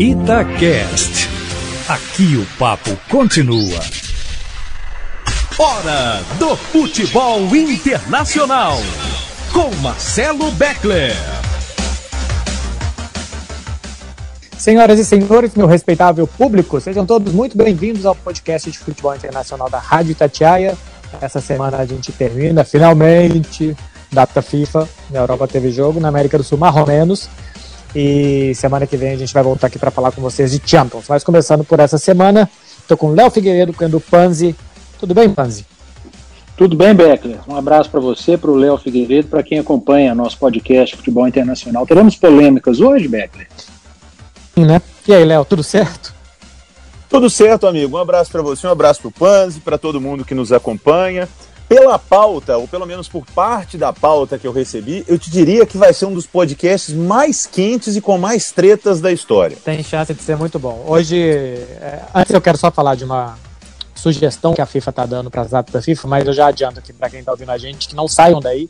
[0.00, 1.28] Itacast.
[1.86, 3.78] Aqui o papo continua.
[5.58, 8.78] Hora do futebol internacional.
[9.52, 11.12] Com Marcelo Beckler.
[14.56, 19.68] Senhoras e senhores, meu respeitável público, sejam todos muito bem-vindos ao podcast de futebol internacional
[19.68, 20.78] da Rádio Itatiaia.
[21.20, 23.76] Essa semana a gente termina, finalmente,
[24.10, 24.88] data FIFA.
[25.10, 27.28] Na Europa teve jogo, na América do Sul, mais ou menos.
[27.94, 31.06] E semana que vem a gente vai voltar aqui para falar com vocês de Champions.
[31.08, 34.54] Mas começando por essa semana, estou com Léo Figueiredo, com o Panzi.
[34.98, 35.66] Tudo bem, Panzi?
[36.56, 37.38] Tudo bem, Beckler?
[37.48, 41.86] Um abraço para você, para o Léo Figueiredo, para quem acompanha nosso podcast Futebol Internacional.
[41.86, 43.48] Teremos polêmicas hoje, Beckler?
[44.54, 44.82] Sim, né?
[45.08, 46.14] E aí, Léo, tudo certo?
[47.08, 47.96] Tudo certo, amigo.
[47.96, 51.28] Um abraço para você, um abraço para o Panzi, para todo mundo que nos acompanha
[51.70, 55.64] pela pauta, ou pelo menos por parte da pauta que eu recebi, eu te diria
[55.64, 59.56] que vai ser um dos podcasts mais quentes e com mais tretas da história.
[59.64, 60.84] Tem chance de ser muito bom.
[60.88, 63.38] Hoje, é, antes eu quero só falar de uma
[63.94, 66.80] sugestão que a FIFA está dando para as datas da FIFA, mas eu já adianto
[66.80, 68.68] aqui para quem está ouvindo a gente que não saiam daí,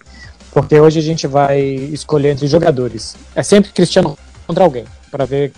[0.53, 3.17] porque hoje a gente vai escolher entre jogadores.
[3.35, 5.55] É sempre Cristiano contra alguém, para ver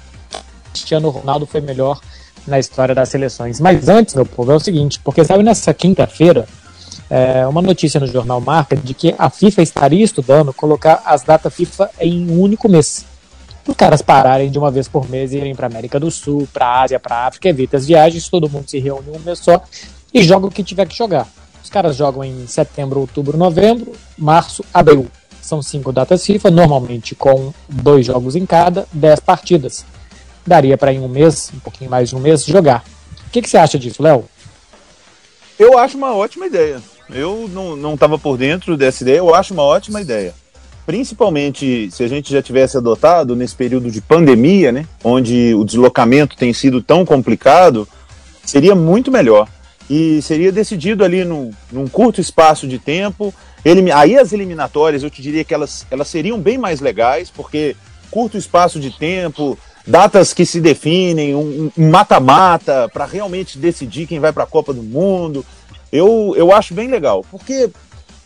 [0.73, 2.01] Cristiano Ronaldo foi melhor
[2.47, 3.59] na história das seleções.
[3.59, 6.47] Mas antes, meu povo, é o seguinte, porque sabe nessa quinta-feira
[7.13, 11.53] é, uma notícia no jornal Marca de que a FIFA estaria estudando colocar as datas
[11.53, 13.05] FIFA em um único mês.
[13.69, 16.81] Os caras pararem de uma vez por mês e irem para América do Sul, para
[16.81, 19.63] Ásia, para África, evita as viagens, todo mundo se reúne um mês só
[20.13, 21.29] e joga o que tiver que jogar.
[21.63, 25.07] Os caras jogam em setembro, outubro, novembro, março, abril.
[25.43, 29.85] São cinco datas FIFA, normalmente com dois jogos em cada, dez partidas.
[30.47, 32.83] Daria para em um mês, um pouquinho mais de um mês, jogar.
[33.27, 34.25] O que, que você acha disso, Léo?
[35.59, 36.81] Eu acho uma ótima ideia.
[37.15, 40.35] Eu não estava por dentro dessa ideia, eu acho uma ótima ideia.
[40.87, 46.37] Principalmente se a gente já tivesse adotado nesse período de pandemia, né, onde o deslocamento
[46.37, 47.87] tem sido tão complicado,
[48.45, 49.49] seria muito melhor.
[49.91, 51.53] E seria decidido ali num,
[51.91, 53.35] curto espaço de tempo.
[53.65, 57.77] Ele, aí as eliminatórias, eu te diria que elas, elas seriam bem mais legais, porque
[58.11, 64.33] curto espaço de tempo, datas que se definem, um mata-mata para realmente decidir quem vai
[64.33, 65.45] para a Copa do Mundo.
[65.93, 67.71] Eu, eu acho bem legal, porque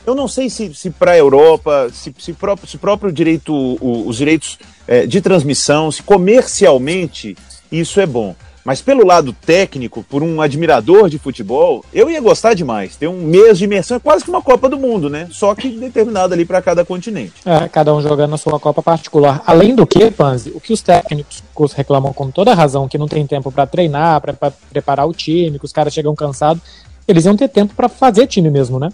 [0.07, 4.07] eu não sei se, se para a Europa, se, se, próprio, se próprio direito, o,
[4.07, 4.57] os direitos
[4.87, 7.37] é, de transmissão, se comercialmente
[7.71, 8.37] isso é bom.
[8.67, 12.97] Mas pelo lado técnico, por um admirador de futebol, eu ia gostar demais.
[12.97, 15.29] Ter um mês de imersão é quase que uma Copa do Mundo, né?
[15.31, 17.35] Só que determinado ali para cada continente.
[17.45, 19.41] É, cada um jogando a sua Copa particular.
[19.47, 23.25] Além do que, Panzi, o que os técnicos reclamam com toda razão, que não tem
[23.25, 26.61] tempo para treinar, para preparar o time, que os caras chegam cansados,
[27.07, 28.91] eles iam ter tempo para fazer time mesmo, né?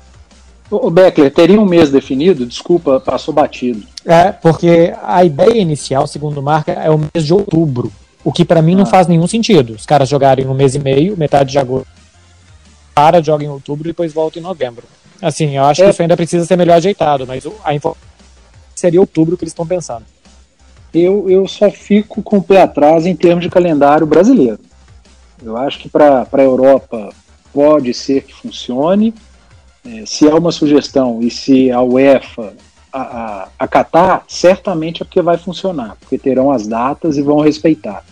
[0.70, 2.46] O Beckler, teria um mês definido?
[2.46, 3.82] Desculpa, passou batido.
[4.06, 7.92] É, porque a ideia inicial, segundo marca, é o mês de outubro.
[8.24, 8.78] O que para mim ah.
[8.78, 9.74] não faz nenhum sentido.
[9.74, 11.88] Os caras jogarem um mês e meio, metade de agosto,
[12.94, 14.84] para, joga em outubro e depois volta em novembro.
[15.20, 15.84] Assim, eu acho é.
[15.84, 18.12] que isso ainda precisa ser melhor ajeitado, mas a informação
[18.74, 20.04] seria outubro que eles estão pensando.
[20.92, 24.58] Eu, eu só fico com o pé atrás em termos de calendário brasileiro.
[25.42, 27.10] Eu acho que para a Europa
[27.52, 29.14] pode ser que funcione.
[29.84, 32.54] É, se é uma sugestão e se a UEFA
[33.58, 38.04] acatar, certamente é porque vai funcionar, porque terão as datas e vão respeitar.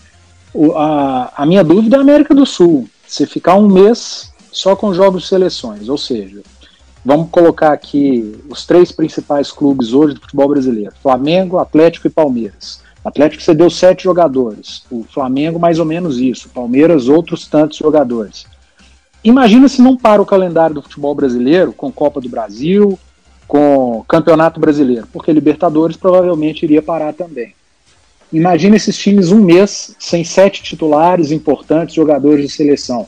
[0.55, 2.89] O, a, a minha dúvida é a América do Sul.
[3.07, 6.43] Se ficar um mês só com jogos de seleções, ou seja,
[7.05, 12.81] vamos colocar aqui os três principais clubes hoje do futebol brasileiro: Flamengo, Atlético e Palmeiras.
[13.05, 18.47] Atlético cedeu sete jogadores, o Flamengo mais ou menos isso, Palmeiras outros tantos jogadores.
[19.23, 22.99] Imagina se não para o calendário do futebol brasileiro com Copa do Brasil,
[23.47, 27.55] com Campeonato Brasileiro, porque Libertadores provavelmente iria parar também.
[28.33, 33.07] Imagina esses times um mês sem sete titulares importantes, jogadores de seleção.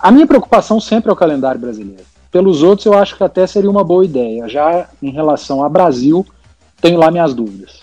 [0.00, 2.04] A minha preocupação sempre é o calendário brasileiro.
[2.30, 4.48] Pelos outros, eu acho que até seria uma boa ideia.
[4.48, 6.24] Já em relação ao Brasil,
[6.80, 7.82] tenho lá minhas dúvidas.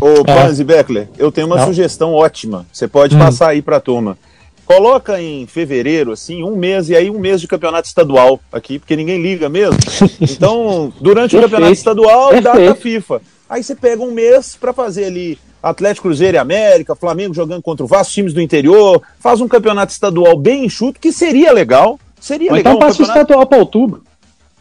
[0.00, 0.64] Ô, Panzi é.
[0.64, 1.66] Beckler, eu tenho uma Não.
[1.66, 2.66] sugestão ótima.
[2.72, 3.18] Você pode hum.
[3.18, 4.18] passar aí para a turma.
[4.66, 8.96] Coloca em fevereiro, assim, um mês, e aí um mês de campeonato estadual aqui, porque
[8.96, 9.78] ninguém liga mesmo.
[10.20, 13.22] Então, durante o campeonato estadual, data FIFA.
[13.48, 17.84] Aí você pega um mês para fazer ali Atlético Cruzeiro e América, Flamengo jogando contra
[17.84, 21.98] o Vasco, times do interior, faz um campeonato estadual bem enxuto, que seria legal.
[22.20, 22.74] Seria Ou legal.
[22.74, 23.20] Então passa um campeonato...
[23.20, 24.02] o estadual para outubro.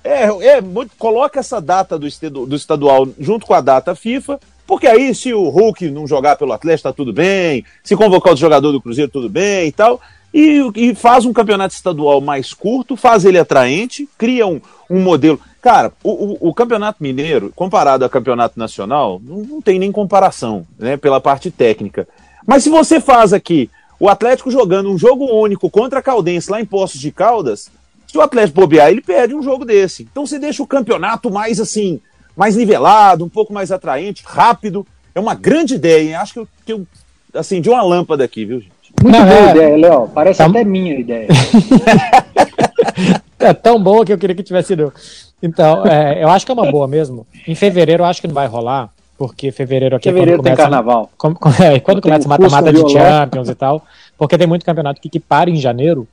[0.03, 0.63] É, é,
[0.99, 2.07] coloca essa data do,
[2.45, 6.53] do estadual junto com a data FIFA, porque aí, se o Hulk não jogar pelo
[6.53, 7.63] Atlético, tá tudo bem.
[7.83, 10.01] Se convocar o jogador do Cruzeiro, tudo bem e tal.
[10.33, 14.59] E, e, faz um campeonato estadual mais curto, faz ele atraente, cria um,
[14.89, 15.39] um modelo.
[15.61, 20.67] Cara, o, o, o, campeonato mineiro, comparado ao campeonato nacional, não, não, tem nem comparação,
[20.77, 22.05] né, pela parte técnica.
[22.45, 26.59] Mas se você faz aqui o Atlético jogando um jogo único contra a Caldense lá
[26.59, 27.71] em Poços de Caldas,
[28.05, 30.03] se o Atlético bobear, ele perde um jogo desse.
[30.03, 32.01] Então você deixa o campeonato mais assim,
[32.35, 34.85] mais nivelado, um pouco mais atraente, rápido.
[35.13, 36.15] É uma grande ideia, hein?
[36.15, 36.87] Acho que eu, que eu
[37.33, 38.75] acendi uma lâmpada aqui, viu, gente?
[39.01, 39.51] Muito Não, boa é...
[39.51, 40.09] ideia, Léo.
[40.13, 40.45] Parece tá...
[40.45, 41.27] até minha ideia.
[43.39, 44.93] é tão boa que eu queria que tivesse sido.
[45.41, 47.25] Então, é, eu acho que é uma boa mesmo.
[47.47, 50.55] Em fevereiro eu acho que não vai rolar, porque fevereiro aqui fevereiro é quando começa,
[50.55, 51.09] tem carnaval.
[51.17, 53.83] Como, é, quando começa mata-mata de Champions e tal,
[54.17, 56.07] porque tem muito campeonato que, que para em janeiro,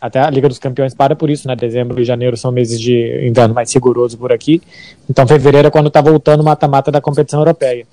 [0.00, 1.56] até a Liga dos Campeões para por isso, né?
[1.56, 4.62] Dezembro e janeiro são meses de inverno mais rigoroso por aqui.
[5.08, 7.86] Então fevereiro é quando tá voltando o mata-mata da competição europeia.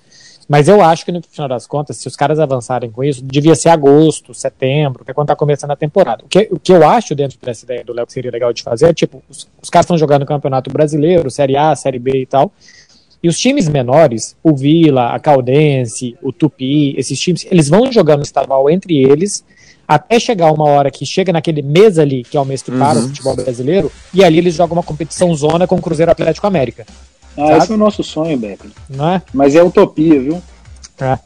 [0.48, 3.56] Mas eu acho que no final das contas, se os caras avançarem com isso, devia
[3.56, 6.24] ser agosto, setembro, que é quando tá começando a temporada.
[6.26, 8.62] O que, o que eu acho dentro dessa ideia do Léo que seria legal de
[8.62, 12.26] fazer é, tipo, os, os caras estão jogando Campeonato Brasileiro, Série A, Série B e
[12.26, 12.52] tal,
[13.24, 18.22] e os times menores, o Vila, a Caldense, o Tupi, esses times, eles vão jogando
[18.22, 19.46] estadual entre eles,
[19.88, 23.00] até chegar uma hora que chega naquele mês ali, que é o mês que para
[23.00, 23.06] uhum.
[23.06, 26.86] o futebol brasileiro, e ali eles jogam uma competição zona com o Cruzeiro Atlético América.
[27.38, 27.58] Ah, sabe?
[27.58, 28.70] esse é o nosso sonho, Becker.
[28.90, 29.22] Não é?
[29.34, 30.42] Mas é utopia, viu?
[31.00, 31.18] É.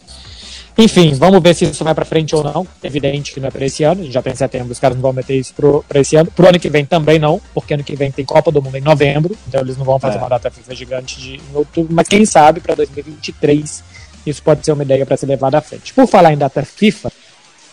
[0.78, 2.68] Enfim, vamos ver se isso vai para frente ou não.
[2.84, 5.02] Evidente que não é para esse ano, a gente já tem setembro, os caras não
[5.02, 5.54] vão meter isso
[5.88, 6.30] para esse ano.
[6.32, 8.82] Pro ano que vem também não, porque ano que vem tem Copa do Mundo em
[8.82, 10.20] novembro, então eles não vão fazer é.
[10.20, 13.84] uma data FIFA gigante de, em outubro, mas quem sabe para 2023
[14.28, 15.94] isso pode ser uma ideia para ser levada à frente.
[15.94, 17.12] Por falar em data FIFA,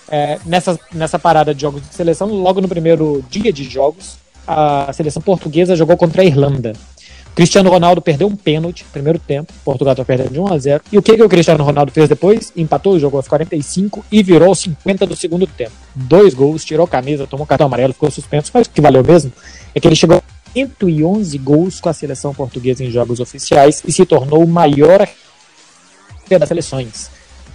[0.08, 4.16] é, nessa, nessa parada de jogos de seleção, logo no primeiro dia de jogos,
[4.46, 6.74] a seleção portuguesa jogou contra a Irlanda.
[7.34, 9.52] Cristiano Ronaldo perdeu um pênalti no primeiro tempo.
[9.64, 10.84] Portugal está perdendo de 1 a 0.
[10.92, 12.52] E o que, que o Cristiano Ronaldo fez depois?
[12.56, 15.72] Empatou, jogou aos 45 e virou aos 50 do segundo tempo.
[15.94, 18.52] Dois gols, tirou a camisa, tomou cartão amarelo, ficou suspenso.
[18.54, 19.32] Mas o que valeu mesmo
[19.74, 20.22] é que ele chegou a
[20.54, 25.08] 111 gols com a seleção portuguesa em jogos oficiais e se tornou o maior
[26.30, 27.10] das seleções.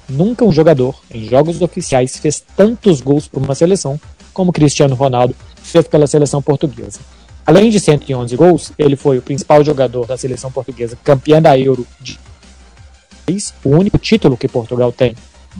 [0.10, 4.00] Nunca um jogador em jogos oficiais fez tantos gols por uma seleção
[4.34, 7.00] como Cristiano Ronaldo fez pela seleção portuguesa.
[7.46, 11.86] Além de 111 gols, ele foi o principal jogador da seleção portuguesa, campeã da Euro
[12.00, 12.20] de
[13.64, 15.16] o único título que Portugal tem.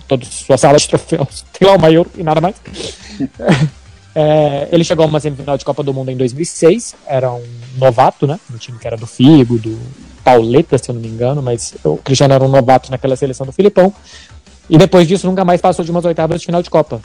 [0.08, 2.56] Toda sua sala de troféus tem lá uma Euro e nada mais.
[4.16, 7.44] É, ele chegou a uma semifinal de Copa do Mundo em 2006, era um
[7.78, 8.40] novato, né?
[8.50, 9.80] No time que era do Figo, do
[10.24, 13.54] Pauleta, se eu não me engano, mas o Cristiano era um novato naquela seleção do
[13.54, 13.94] Filipão.
[14.70, 17.02] E depois disso nunca mais passou de umas oitavas de final de Copa.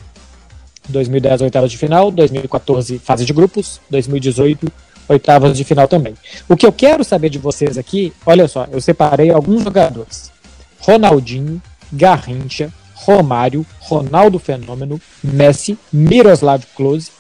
[0.89, 4.71] 2010 oitavas de final, 2014 fase de grupos, 2018
[5.09, 6.15] oitavas de final também.
[6.49, 10.31] O que eu quero saber de vocês aqui, olha só, eu separei alguns jogadores:
[10.79, 11.61] Ronaldinho,
[11.93, 17.11] Garrincha, Romário, Ronaldo Fenômeno, Messi, Miroslav Klose,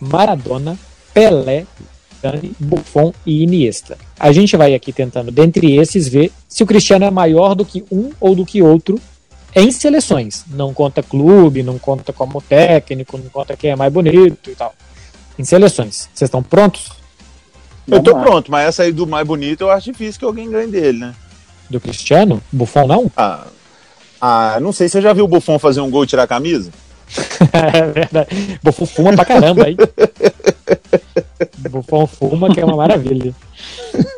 [0.00, 0.76] Maradona,
[1.12, 1.66] Pelé,
[2.20, 3.96] Dani, Buffon e Iniesta.
[4.18, 7.84] A gente vai aqui tentando, dentre esses, ver se o Cristiano é maior do que
[7.90, 9.00] um ou do que outro
[9.54, 10.44] em seleções.
[10.48, 14.74] Não conta clube, não conta como técnico, não conta quem é mais bonito e tal.
[15.38, 16.08] Em seleções.
[16.12, 16.90] Vocês estão prontos?
[17.86, 20.70] Eu tô pronto, mas essa aí do mais bonito eu acho difícil que alguém ganhe
[20.70, 21.14] dele, né?
[21.68, 22.42] Do Cristiano?
[22.50, 23.12] Buffon não?
[23.16, 23.46] Ah,
[24.20, 26.70] ah não sei, você já viu o Buffon fazer um gol e tirar a camisa?
[27.52, 28.58] é verdade.
[28.62, 29.76] Buffon fuma pra caramba aí.
[31.70, 33.34] Buffon fuma, que é uma maravilha.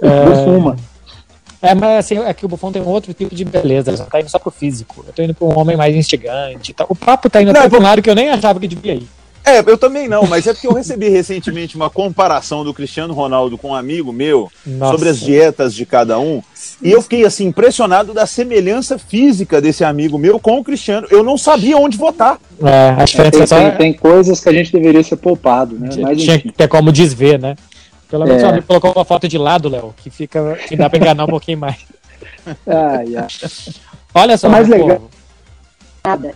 [0.02, 0.44] É...
[0.44, 0.76] Fuma.
[1.66, 4.20] É, mas assim, é que o Buffon tem um outro tipo de beleza, ele tá
[4.20, 5.04] indo só pro físico.
[5.06, 6.72] Eu tô indo pra um homem mais instigante.
[6.72, 6.86] Tá?
[6.88, 9.08] O papo tá indo não, pra um lado que eu nem achava que devia ir.
[9.46, 13.56] É, eu também não, mas é porque eu recebi recentemente uma comparação do Cristiano Ronaldo
[13.56, 14.92] com um amigo meu Nossa.
[14.92, 16.42] sobre as dietas de cada um.
[16.82, 21.06] E eu fiquei assim impressionado da semelhança física desse amigo meu com o Cristiano.
[21.12, 22.40] Eu não sabia onde votar.
[22.60, 25.90] É, a diferença é, tem, tem, tem, coisas que a gente deveria ser poupado, né?
[26.00, 27.54] Mas, tinha que ter como desver, né?
[28.08, 28.60] Pelo menos é.
[28.62, 31.76] colocou uma foto de lado, Léo, que fica que dá para enganar um pouquinho mais.
[32.66, 33.26] Ai, ai.
[34.14, 35.02] Olha só, é mais legal.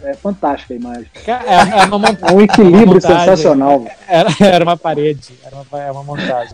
[0.03, 1.07] É fantástica a imagem.
[1.25, 2.19] É, é, uma mont...
[2.21, 3.87] é um equilíbrio montagem, sensacional.
[4.09, 6.53] Era, era uma parede, era uma, é uma montagem.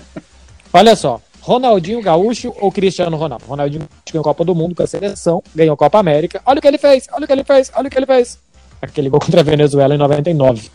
[0.70, 3.46] Olha só, Ronaldinho Gaúcho ou Cristiano Ronaldo?
[3.46, 6.42] Ronaldinho ganhou Copa do Mundo com a seleção, ganhou Copa América.
[6.44, 8.38] Olha o que ele fez, olha o que ele fez, olha o que ele fez.
[8.82, 10.70] Aquele gol contra a Venezuela em 99.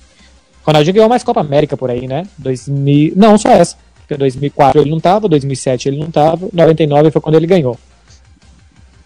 [0.65, 2.27] Ronaldinho ganhou mais Copa América por aí, né?
[2.37, 3.77] 2000, não, só essa.
[3.99, 7.77] Porque 2004 ele não tava, 2007 ele não tava, 99 foi quando ele ganhou.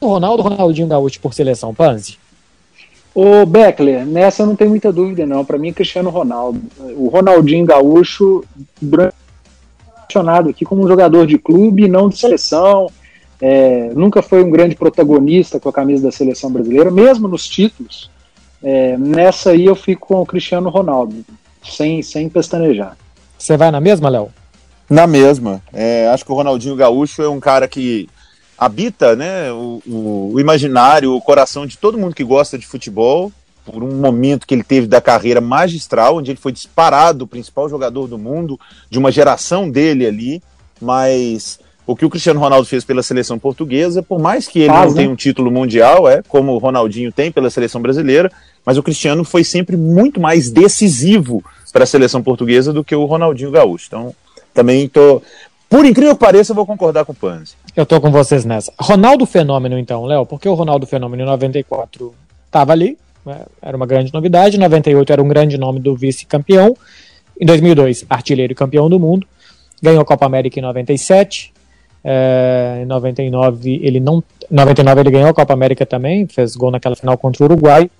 [0.02, 2.18] O Ronaldo, Ronaldinho Gaúcho por seleção, Panzi?
[3.14, 5.46] O Beckler, nessa não tenho muita dúvida não.
[5.46, 6.62] Para mim, Cristiano Ronaldo.
[6.98, 8.44] O Ronaldinho Gaúcho,
[8.82, 12.90] mencionado aqui como um jogador de clube, não de seleção.
[13.42, 18.10] É, nunca foi um grande protagonista com a camisa da seleção brasileira, mesmo nos títulos.
[18.64, 21.24] É, nessa aí eu fico com o Cristiano Ronaldo
[21.70, 22.98] sem, sem pestanejar.
[23.38, 24.30] Você vai na mesma, Léo?
[24.90, 25.62] Na mesma.
[25.74, 28.08] É, acho que o Ronaldinho Gaúcho é um cara que
[28.58, 33.32] habita né, o, o, o, imaginário, o coração de todo mundo que gosta de futebol,
[33.66, 37.68] por um momento que ele teve da carreira magistral, onde ele foi disparado o principal
[37.68, 40.44] jogador do mundo, de uma geração dele ali,
[40.80, 44.86] mas o que o Cristiano Ronaldo fez pela seleção portuguesa, por mais que ele Faz,
[44.86, 44.98] não né?
[45.02, 48.32] tenha um título mundial, é como o Ronaldinho tem pela seleção brasileira,
[48.66, 51.44] mas o Cristiano foi sempre muito mais decisivo
[51.75, 53.88] para a seleção portuguesa do que o Ronaldinho Gaúcho.
[53.89, 54.15] Então,
[54.53, 55.22] também tô,
[55.70, 57.55] por incrível que pareça, eu vou concordar com o Panzi.
[57.75, 58.72] Eu tô com vocês nessa.
[58.79, 62.15] Ronaldo Fenômeno, então, Léo, porque o Ronaldo Fenômeno em 94
[62.46, 66.77] estava ali, né, era uma grande novidade, em 98 era um grande nome do vice-campeão,
[67.38, 69.27] em 2002, artilheiro e campeão do mundo,
[69.84, 71.51] ganhou a Copa América em 97,
[72.05, 76.96] é, em 99 ele não, 99 ele ganhou a Copa América também, fez gol naquela
[76.96, 77.91] final contra o Uruguai,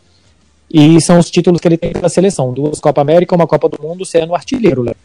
[0.70, 3.82] e são os títulos que ele tem pela seleção, duas Copa América, uma Copa do
[3.82, 4.96] Mundo, sendo artilheiro, Léo.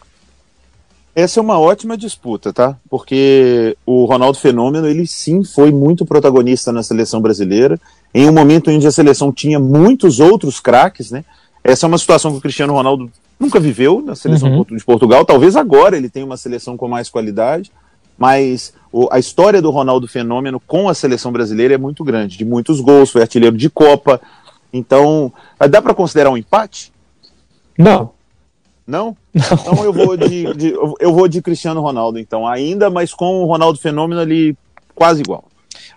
[1.14, 2.76] Essa é uma ótima disputa, tá?
[2.88, 7.81] Porque o Ronaldo Fenômeno, ele sim foi muito protagonista na seleção brasileira,
[8.14, 11.25] em um momento em que a seleção tinha muitos outros craques, né?
[11.64, 14.64] Essa é uma situação que o Cristiano Ronaldo nunca viveu na seleção uhum.
[14.64, 15.25] de Portugal.
[15.25, 17.73] Talvez agora ele tenha uma seleção com mais qualidade,
[18.17, 18.73] mas
[19.11, 23.11] a história do Ronaldo Fenômeno com a seleção brasileira é muito grande, de muitos gols,
[23.11, 24.21] foi artilheiro de Copa.
[24.72, 25.32] Então,
[25.68, 26.92] dá para considerar um empate?
[27.76, 28.12] Não.
[28.86, 29.16] Não?
[29.34, 33.46] Então eu vou de, de, eu vou de Cristiano Ronaldo, então, ainda, mas com o
[33.46, 34.56] Ronaldo Fenômeno ali
[34.94, 35.44] quase igual.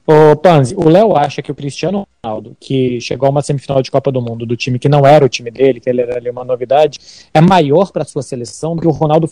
[0.05, 3.89] Ô, Panzi, o Léo acha que o Cristiano Ronaldo, que chegou a uma semifinal de
[3.89, 6.29] Copa do Mundo do time que não era o time dele, que ele era ali
[6.29, 6.99] uma novidade,
[7.33, 9.27] é maior para sua seleção do que o Ronaldo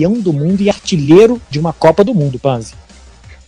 [0.00, 2.74] campeão do mundo e artilheiro de uma Copa do Mundo, Panzi.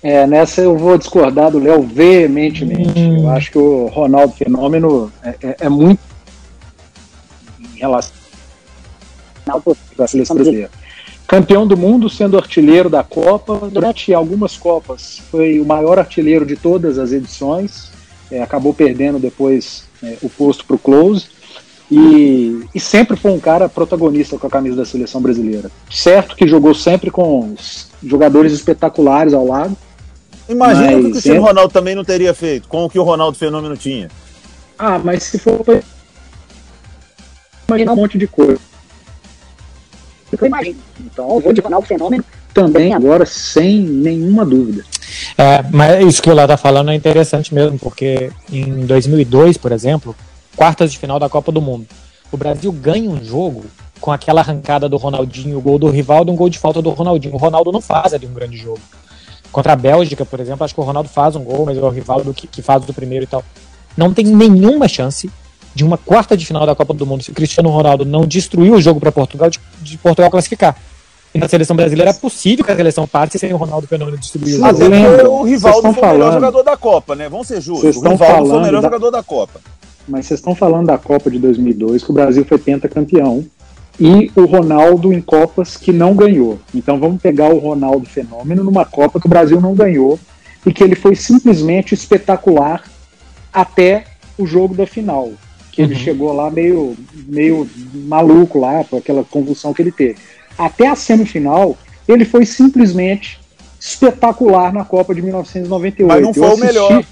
[0.03, 2.99] É, nessa eu vou discordar do Léo veementemente.
[2.99, 3.23] Hum.
[3.23, 6.01] Eu acho que o Ronaldo Fenômeno é, é, é muito
[7.61, 8.13] em relação
[9.97, 10.71] da seleção brasileira.
[11.27, 13.71] Campeão do mundo, sendo artilheiro da Copa.
[13.71, 17.91] Durante algumas Copas, foi o maior artilheiro de todas as edições.
[18.31, 21.27] É, acabou perdendo depois é, o posto para o Close.
[21.91, 25.71] E, e, sempre foi um cara protagonista com a camisa da seleção brasileira.
[25.91, 27.55] Certo que jogou sempre com
[28.03, 29.77] jogadores espetaculares ao lado.
[30.49, 31.39] Imagina que o Cristiano sempre...
[31.39, 34.11] Ronaldo também não teria feito, com o que o Ronaldo Fenômeno tinha.
[34.79, 35.83] Ah, mas se for.
[37.69, 38.73] Imaginar um monte de coisa
[40.41, 40.79] eu imagino.
[41.01, 44.85] Então, eu vou de Ronaldo Fenômeno também agora, sem nenhuma dúvida.
[45.37, 49.73] É, mas isso que o Léo tá falando é interessante mesmo, porque em 2002, por
[49.73, 50.15] exemplo,
[50.57, 51.87] quartas de final da Copa do Mundo,
[52.31, 53.65] o Brasil ganha um jogo
[54.01, 57.35] com aquela arrancada do Ronaldinho, o gol do Rivaldo, um gol de falta do Ronaldinho.
[57.35, 58.81] O Ronaldo não faz ali um grande jogo.
[59.53, 61.89] Contra a Bélgica, por exemplo, acho que o Ronaldo faz um gol, mas é o
[61.91, 63.45] Rivaldo que, que faz o primeiro e tal.
[63.97, 65.31] Não tem nenhuma chance
[65.75, 68.75] de uma quarta de final da Copa do Mundo, se o Cristiano Ronaldo não destruiu
[68.75, 70.77] o jogo para Portugal, de, de, Portugal classificar.
[71.35, 74.59] E na seleção brasileira é possível que a seleção passe sem o Ronaldo Fenômeno destruir
[74.59, 75.29] Mas o jogo.
[75.29, 76.15] o Rivaldo foi falando...
[76.15, 77.29] o melhor jogador da Copa, né?
[77.29, 77.97] Vamos ser justos.
[77.97, 78.89] O Rivaldo foi o melhor da...
[78.89, 79.61] jogador da Copa.
[80.07, 83.45] Mas vocês estão falando da Copa de 2002, que o Brasil foi pentacampeão.
[84.01, 86.59] E o Ronaldo em Copas que não ganhou.
[86.75, 90.19] Então vamos pegar o Ronaldo Fenômeno numa Copa que o Brasil não ganhou
[90.65, 92.85] e que ele foi simplesmente espetacular
[93.53, 94.05] até
[94.39, 95.31] o jogo da final
[95.73, 95.89] que uhum.
[95.89, 96.95] ele chegou lá meio,
[97.27, 100.17] meio maluco lá, com aquela convulsão que ele teve.
[100.57, 103.41] Até a semifinal, ele foi simplesmente
[103.81, 106.07] espetacular na Copa de 1998.
[106.07, 107.05] Mas não foi eu assisti, o melhor.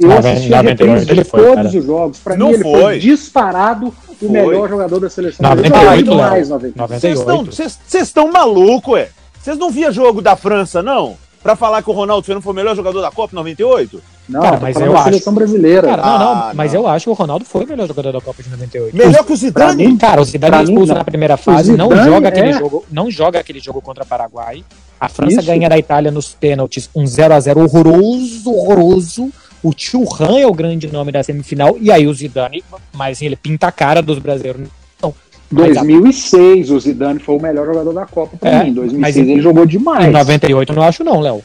[0.00, 1.68] Eu assisti a reprise de foi, todos cara.
[1.68, 2.18] os jogos.
[2.18, 5.48] Para mim, ele foi, foi disparado o melhor jogador da seleção.
[5.48, 7.46] 98, mais, 98.
[7.46, 9.08] Vocês estão malucos, ué?
[9.40, 11.16] Vocês não via jogo da França, não?
[11.42, 14.02] Pra falar que o Ronaldo Fenômeno foi o melhor jogador da Copa 98?
[14.28, 15.04] Não, cara, mas eu acho.
[15.04, 15.88] seleção brasileira.
[15.88, 16.80] Cara, não, não, ah, mas não.
[16.80, 18.96] eu acho que o Ronaldo foi o melhor jogador da Copa de 98.
[18.96, 19.86] Melhor que o Zidane?
[19.86, 22.28] Mim, cara, o Zidane é expulso na primeira fase, não joga é...
[22.28, 24.62] aquele jogo, não joga aquele jogo contra o Paraguai.
[25.00, 25.46] A França Isso.
[25.46, 29.32] ganha da Itália nos pênaltis, um 0 a 0 horroroso, horroroso.
[29.62, 32.64] O Churran é o grande nome da semifinal e aí o Zidane,
[32.94, 34.68] mas ele pinta a cara dos brasileiros.
[35.02, 35.14] Não,
[35.50, 38.72] 2006 o Zidane foi o melhor jogador da Copa pra é, mim.
[38.72, 40.06] 2006 ele jogou demais.
[40.06, 41.42] Em 98 eu não acho não, Léo.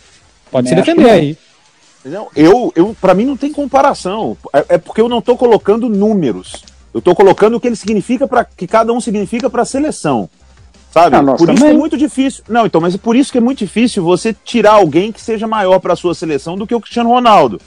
[0.49, 1.37] Pode se defender aí.
[2.05, 4.37] Não, eu, eu para mim não tem comparação.
[4.53, 6.63] É, é, porque eu não estou colocando números.
[6.93, 10.29] Eu estou colocando o que ele significa para que cada um significa para a seleção.
[10.91, 11.17] Sabe?
[11.17, 12.41] Ah, por isso é muito difícil.
[12.47, 15.45] Não, então, mas é por isso que é muito difícil você tirar alguém que seja
[15.45, 17.59] maior para a sua seleção do que o Cristiano Ronaldo.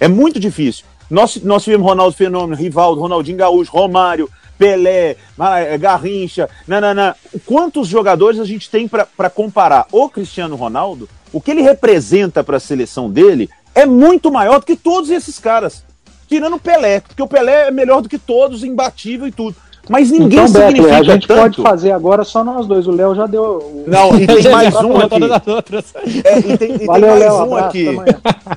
[0.00, 0.84] É muito difícil.
[1.10, 5.16] Nós, nós tivemos Ronaldo Fenômeno, Rivaldo, Ronaldinho Gaúcho, Romário, Pelé,
[5.56, 7.16] é, Garrincha, nanana.
[7.44, 11.08] Quantos jogadores a gente tem para comparar o Cristiano Ronaldo?
[11.32, 15.38] O que ele representa para a seleção dele é muito maior do que todos esses
[15.38, 15.84] caras.
[16.28, 19.56] Tirando o Pelé, porque o Pelé é melhor do que todos, imbatível e tudo.
[19.88, 21.40] Mas ninguém então, significa a gente tanto.
[21.40, 22.86] pode fazer agora só nós dois.
[22.86, 23.42] O Léo já deu.
[23.42, 25.08] o- Não, e tem mais um aqui.
[25.20, 25.84] Todas as outras.
[26.24, 27.34] É, e tem, e tem Valeu, mais Léo.
[27.34, 27.96] um abraço, aqui.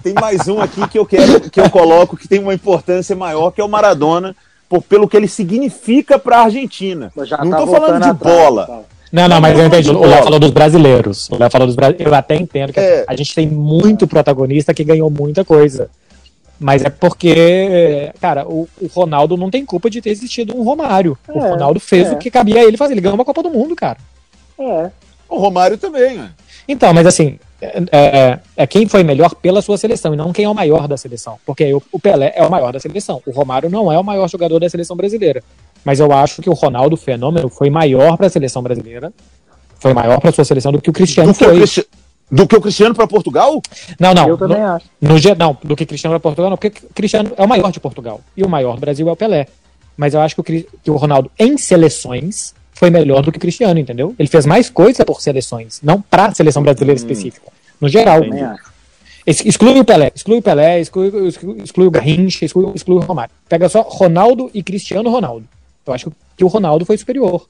[0.03, 3.51] Tem mais um aqui que eu quero que eu coloco que tem uma importância maior,
[3.51, 4.35] que é o Maradona,
[4.69, 7.11] por, pelo que ele significa para a Argentina.
[7.15, 8.65] Não tá tô falando de atrás, bola.
[8.67, 8.79] tá.
[9.11, 9.89] Não, não, mas eu entendi.
[9.89, 10.01] O.
[10.05, 11.29] Léo falou dos brasileiros.
[11.29, 12.11] O Léo falou dos brasileiros.
[12.11, 13.05] Eu até entendo que É.
[13.07, 15.89] a gente tem muito protagonista que ganhou muita coisa.
[16.59, 21.17] Mas é porque, cara, o, o Ronaldo não tem culpa de ter existido um Romário.
[21.27, 22.11] o É, Ronaldo fez é.
[22.13, 22.93] o que cabia a ele fazer.
[22.93, 23.97] Ele ganhou uma Copa do Mundo, cara.
[24.59, 24.89] É.
[25.29, 26.31] O Romário também, né?
[26.67, 30.45] Então, mas assim, é, é- é quem foi melhor pela sua seleção e não quem
[30.45, 31.37] é o maior da seleção.
[31.45, 33.21] Porque o, o Pelé é o maior da seleção.
[33.25, 35.43] O Romário não é o maior jogador da seleção brasileira.
[35.85, 39.13] Mas eu acho que o Ronaldo Fenômeno foi maior para a seleção brasileira.
[39.79, 41.57] Foi maior para sua seleção do que o Cristiano Do que, o foi.
[41.59, 41.87] Cristi-
[42.29, 43.61] do que o Cristiano para Portugal?
[43.99, 44.27] Não, não.
[44.27, 44.85] eu também no, acho.
[45.01, 48.21] no não, do que Cristiano para Portugal, não, porque Cristiano é o maior de Portugal.
[48.35, 49.47] E o maior do Brasil é o Pelé.
[49.95, 53.79] Mas eu acho que o, que o Ronaldo, em seleções, foi melhor do que Cristiano,
[53.79, 54.13] entendeu?
[54.19, 57.51] Ele fez mais coisa por seleções, não para a seleção brasileira específica.
[57.81, 58.21] No geral.
[58.21, 58.77] Também acho.
[59.25, 63.01] Ex- Exclui o Pelé, exclui o Pelé, exclui, exclui, exclui o Garrincha, exclui, exclui o
[63.01, 63.33] Romário.
[63.49, 65.45] Pega só Ronaldo e Cristiano Ronaldo.
[65.85, 67.45] Eu acho que o Ronaldo foi superior.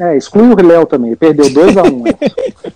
[0.00, 1.10] É, exclui o Léo também.
[1.10, 1.92] Ele perdeu 2x1.
[1.92, 2.12] Um, né?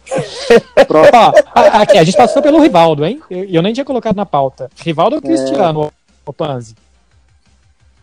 [1.13, 3.21] Ó, a- aqui, a gente passou pelo Rivaldo, hein?
[3.31, 4.71] E eu, eu nem tinha colocado na pauta.
[4.85, 5.93] Rivaldo ou Cristiano, o,
[6.31, 6.75] o Panzi?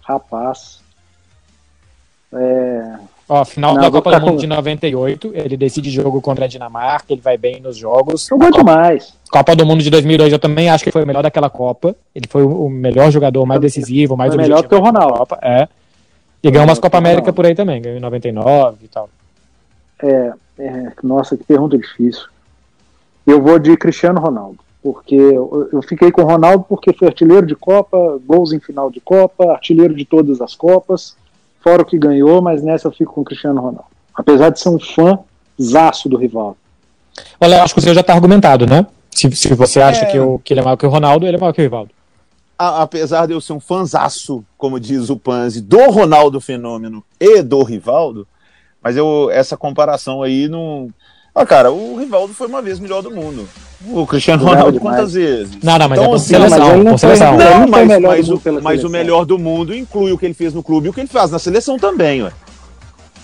[0.01, 0.80] Rapaz.
[2.34, 2.96] É,
[3.28, 6.48] Ó, final Não, da Copa do Mundo com- de 98, ele decide jogo contra a
[6.48, 8.25] Dinamarca, ele vai bem nos jogos.
[8.28, 9.13] jogou demais.
[9.32, 11.96] Copa do Mundo de 2002 eu também acho que foi o melhor daquela Copa.
[12.16, 15.13] Ele foi o melhor jogador, mais decisivo, mais Foi melhor que o Ronaldo.
[15.20, 15.68] Copa, é.
[16.42, 19.10] E ganhou umas Copa América por aí também, ganhou em 99 e tal.
[20.01, 22.24] É, é, nossa, que pergunta difícil.
[23.25, 24.60] Eu vou de Cristiano Ronaldo.
[24.82, 28.89] Porque eu, eu fiquei com o Ronaldo porque foi artilheiro de Copa, gols em final
[28.89, 31.16] de Copa, artilheiro de todas as Copas,
[31.62, 33.84] fora o que ganhou, mas nessa eu fico com o Cristiano Ronaldo.
[34.16, 35.20] Apesar de ser um fã
[35.62, 36.56] zaço do rival.
[37.42, 38.88] Olha, eu acho que o seu já tá argumentado, né?
[39.12, 40.12] Se, se você acha É.
[40.12, 41.92] que, o, que ele é maior que o Ronaldo, ele é maior que o Rivaldo.
[42.58, 47.42] A- apesar de eu ser um fanzaço, como diz o Panzi, do Ronaldo Fenômeno e
[47.42, 48.25] do Rivaldo,
[48.84, 50.89] mas eu essa comparação aí não.
[51.34, 53.48] Ah, cara, o Rivaldo foi uma vez melhor do mundo.
[53.88, 54.98] O Cristiano Ronaldo, demais.
[54.98, 55.58] quantas vezes?
[55.63, 57.34] Não, não, mas é por assim, seleção, não seleção.
[57.36, 60.54] Ele Não, mas, mas o, mas o melhor do mundo inclui o que ele fez
[60.54, 62.32] no clube e o que ele faz na seleção também, ué.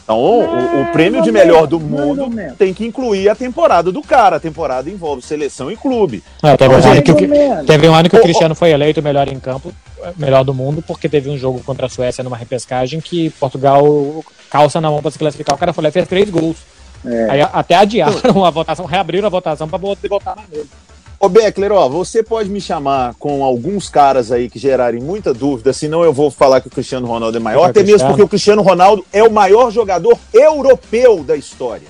[0.05, 4.01] Então, o, o- o prêmio de melhor do mundo tem que incluir a temporada do
[4.03, 4.35] cara.
[4.35, 6.23] A temporada envolve seleção e clube.
[6.43, 8.21] Não, teve, um Mas ano é que, o- teve um ano que o.
[8.21, 9.73] Cristiano foi eleito o melhor em campo,
[10.15, 14.79] melhor do mundo, porque teve um jogo contra a Suécia numa repescagem que Portugal calça
[14.79, 15.55] na mão pra se classificar.
[15.55, 16.57] O cara foi lá e fez três gols.
[17.03, 17.29] É.
[17.31, 18.13] Aí até adiaram
[18.45, 20.69] a votação, reabriram a votação pra poder votar mais nele.
[21.19, 25.71] Ô Beckler, ó, você pode me chamar com alguns caras aí que gerarem muita dúvida,
[25.73, 28.61] senão eu vou falar que o Cristiano Ronaldo é maior, até mesmo porque o Cristiano
[28.61, 31.87] Ronaldo é o maior jogador europeu da história.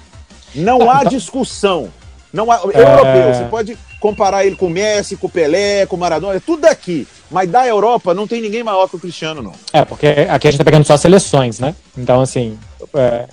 [0.54, 1.90] Não há então- discussão.
[2.32, 2.82] Não há, É.
[2.82, 6.40] Europeu, você pode comparar ele com o Messi, com o Pelé, com o Maradona, é
[6.40, 7.08] tudo daqui.
[7.32, 9.54] Mas da Europa não tem ninguém maior que o Cristiano, não.
[9.74, 11.74] É, porque aqui a gente tá pegando só seleções, né?
[11.98, 12.60] Então, assim.
[12.94, 13.26] é,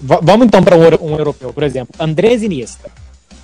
[0.00, 0.82] vamos então para um,
[1.12, 1.94] um europeu, por exemplo.
[1.98, 2.90] Andrés Iniesta.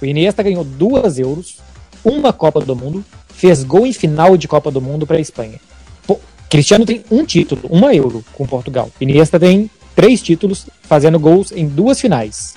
[0.02, 1.58] O Iniesta ganhou duas euros,
[2.04, 5.60] uma Copa do Mundo, fez gol em final de Copa do Mundo para a Espanha.
[6.06, 8.90] Pô, Cristiano tem um título, uma euro com Portugal.
[9.00, 12.54] Iniesta tem três títulos, fazendo gols em duas finais.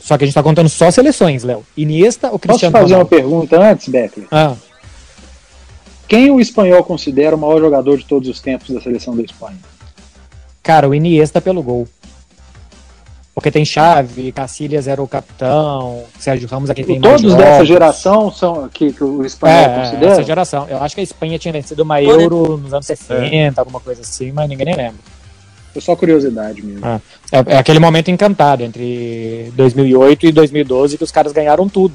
[0.00, 1.64] Só que a gente tá contando só seleções, Léo.
[1.76, 3.08] Iniesta ou Posso Cristiano fazer uma Ronaldo?
[3.10, 4.26] pergunta antes, Beckler?
[4.30, 4.54] Ah,
[6.06, 9.58] Quem o espanhol considera o maior jogador de todos os tempos da seleção da Espanha?
[10.62, 11.88] Cara, o Iniesta pelo gol.
[13.34, 17.44] Porque tem Chave, Cacilhas era o capitão, Sérgio Ramos é quem tem mais Todos jogos.
[17.44, 20.12] dessa geração são que, que o espanhol É, considera?
[20.12, 20.66] essa geração.
[20.68, 24.30] Eu acho que a Espanha tinha vencido uma Euro nos anos 60, alguma coisa assim,
[24.30, 25.00] mas ninguém nem lembra.
[25.74, 26.86] É só curiosidade mesmo.
[26.86, 27.00] É,
[27.48, 31.94] é aquele momento encantado entre 2008 e 2012 que os caras ganharam tudo.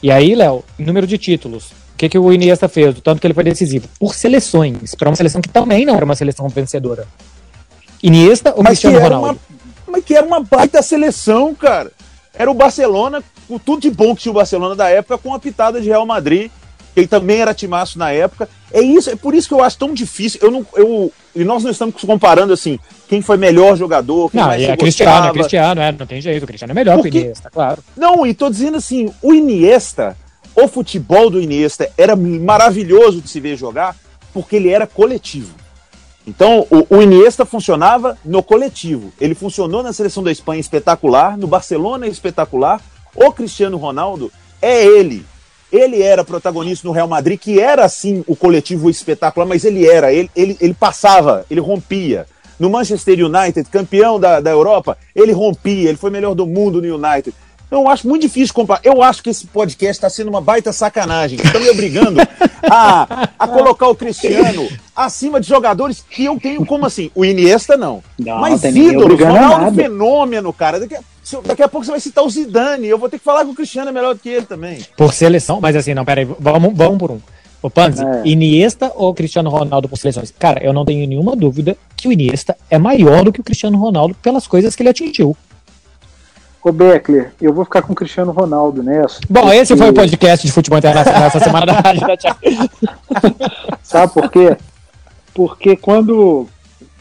[0.00, 2.94] E aí, Léo, em número de títulos, o que, que o Iniesta fez?
[2.94, 3.88] Do tanto que ele foi decisivo?
[3.98, 7.04] Por seleções, para uma seleção que também não era uma seleção vencedora.
[8.00, 9.40] Iniesta ou Mas que, Cristiano era Ronaldo?
[9.50, 9.51] uma,
[9.92, 11.92] mas que era uma baita seleção, cara.
[12.34, 15.38] Era o Barcelona, com tudo de bom que tinha o Barcelona da época, com a
[15.38, 16.50] pitada de Real Madrid,
[16.94, 18.48] que ele também era timaço na época.
[18.72, 20.40] É isso, é por isso que eu acho tão difícil.
[20.42, 22.78] Eu não, eu, e nós não estamos comparando assim,
[23.08, 26.42] quem foi melhor jogador, quem Não, mais é Cristiano, é Cristiano, é, não tem jeito.
[26.42, 27.84] O Cristiano é melhor que Porque- o Iniesta, claro.
[27.96, 30.16] Não, e tô dizendo assim, o Iniesta,
[30.54, 33.94] o futebol do Iniesta era maravilhoso de se ver jogar,
[34.32, 35.61] porque ele era coletivo.
[36.26, 39.12] Então, o, o Iniesta funcionava no coletivo.
[39.20, 42.80] Ele funcionou na seleção da Espanha espetacular, no Barcelona espetacular.
[43.14, 44.30] O Cristiano Ronaldo
[44.60, 45.26] é ele.
[45.72, 50.12] Ele era protagonista no Real Madrid, que era assim o coletivo espetacular, mas ele era,
[50.12, 52.26] ele, ele, ele passava, ele rompia.
[52.58, 56.94] no Manchester United, campeão da, da Europa, ele rompia, ele foi melhor do mundo no
[56.94, 57.34] United.
[57.72, 58.82] Eu acho muito difícil comparar.
[58.84, 61.38] Eu acho que esse podcast está sendo uma baita sacanagem.
[61.42, 62.20] Estão me obrigando
[62.70, 67.10] a, a colocar o Cristiano acima de jogadores que eu tenho como assim.
[67.14, 68.04] O Iniesta não.
[68.18, 70.80] Não, Mas a Ronaldo fenômeno, cara.
[70.80, 71.00] Daqui a,
[71.46, 72.86] daqui a pouco você vai citar o Zidane.
[72.86, 74.84] Eu vou ter que falar que o Cristiano é melhor do que ele também.
[74.94, 77.20] Por seleção, mas assim, não, peraí, vamos, vamos por um.
[77.62, 78.22] O Panzi, É.
[78.28, 80.30] Iniesta ou Cristiano Ronaldo por seleções?
[80.38, 83.78] Cara, eu não tenho nenhuma dúvida que o Iniesta é maior do que o Cristiano
[83.78, 85.34] Ronaldo pelas coisas que ele atingiu.
[86.64, 89.18] Ô Beckler, eu vou ficar com o Cristiano Ronaldo nessa.
[89.28, 92.16] Bom, esse foi o porque- podcast de futebol internacional essa semana da Rádio da.
[93.82, 94.56] Sabe por quê?
[95.34, 96.46] Porque quando,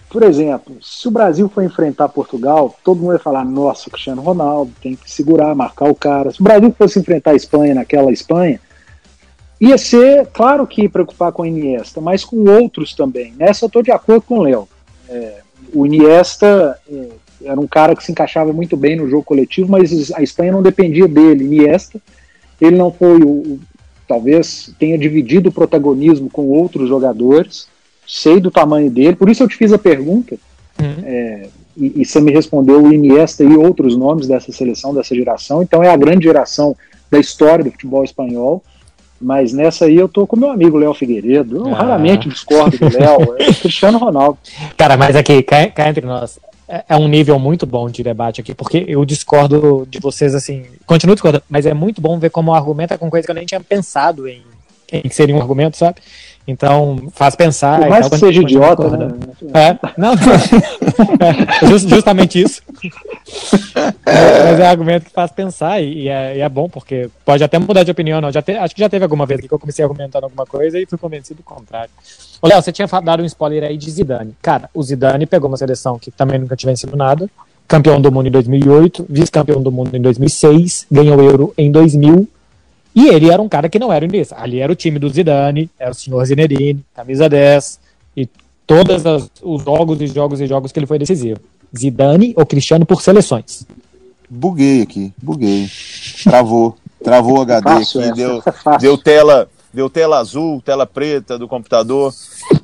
[0.10, 4.22] por exemplo, se o Brasil for enfrentar Portugal, todo mundo vai falar: nossa, o Cristiano
[4.22, 6.32] Ronaldo tem que segurar, marcar o cara.
[6.32, 8.60] Se o Brasil fosse enfrentar a Espanha naquela Espanha,
[9.60, 13.32] ia ser, claro que ia preocupar com o Iniesta, mas com outros também.
[13.38, 14.68] Nessa eu estou de acordo com o Léo.
[15.08, 17.08] É, o Iniesta é,
[17.46, 20.62] era um cara que se encaixava muito bem no jogo coletivo, mas a Espanha não
[20.62, 21.44] dependia dele.
[21.46, 22.00] Iniesta,
[22.60, 23.60] ele não foi o, o-
[24.08, 27.68] talvez tenha dividido o protagonismo com outros jogadores.
[28.08, 30.36] Sei do tamanho dele, por isso eu te fiz a pergunta
[30.80, 31.48] Uhum.
[31.78, 35.62] e, e você me respondeu o Iniesta e outros nomes dessa seleção, dessa geração.
[35.62, 36.76] Então é a grande geração
[37.10, 38.64] da história do futebol espanhol.
[39.24, 41.58] Mas nessa aí eu tô com meu amigo Léo Figueiredo.
[41.58, 41.78] Eu Ah.
[41.78, 43.36] raramente discordo do Léo.
[43.38, 44.40] É Cristiano Ronaldo.
[44.76, 46.40] Cara, mas aqui, cá, cá entre nós,
[46.72, 50.66] é, é um nível muito bom de debate aqui, porque eu discordo de vocês, assim,
[50.86, 53.60] continuo discordando, mas é muito bom ver como argumenta com coisa que eu nem tinha
[53.60, 54.42] pensado em,
[54.90, 56.00] em que seria um argumento, sabe?
[56.48, 57.80] Então, faz pensar.
[57.82, 59.12] Por mais tal, que seja idiota, né?
[59.54, 60.14] É, não.
[61.20, 62.62] é, just- justamente isso.
[64.06, 67.44] É, mas é um argumento que faz pensar e, é, e é bom, porque pode
[67.44, 68.20] até mudar de opinião.
[68.20, 68.32] Não.
[68.32, 70.86] Já te- acho que já teve alguma vez que eu comecei argumentando alguma coisa e
[70.86, 71.92] fui convencido do contrário.
[72.42, 74.34] Ô, Léo, você tinha dado um spoiler aí de Zidane.
[74.42, 77.30] Cara, o Zidane pegou uma seleção que também nunca tinha vencido nada,
[77.68, 82.28] campeão do mundo em 2008, vice-campeão do mundo em 2006, ganhou o Euro em 2000,
[82.94, 84.36] e ele era um cara que não era o.
[84.36, 87.80] Ali era o time do Zidane, era o senhor Zinedine, camisa 10,
[88.16, 88.28] e
[88.68, 89.04] todos
[89.42, 91.40] os jogos e jogos e jogos que ele foi decisivo.
[91.78, 93.66] Zidane ou Cristiano por seleções.
[94.30, 95.70] Buguei aqui, buguei.
[96.24, 96.78] Travou.
[97.04, 98.44] Travou o HD Fácil aqui, essa, deu,
[98.80, 102.14] deu tela, deu tela azul, tela preta do computador.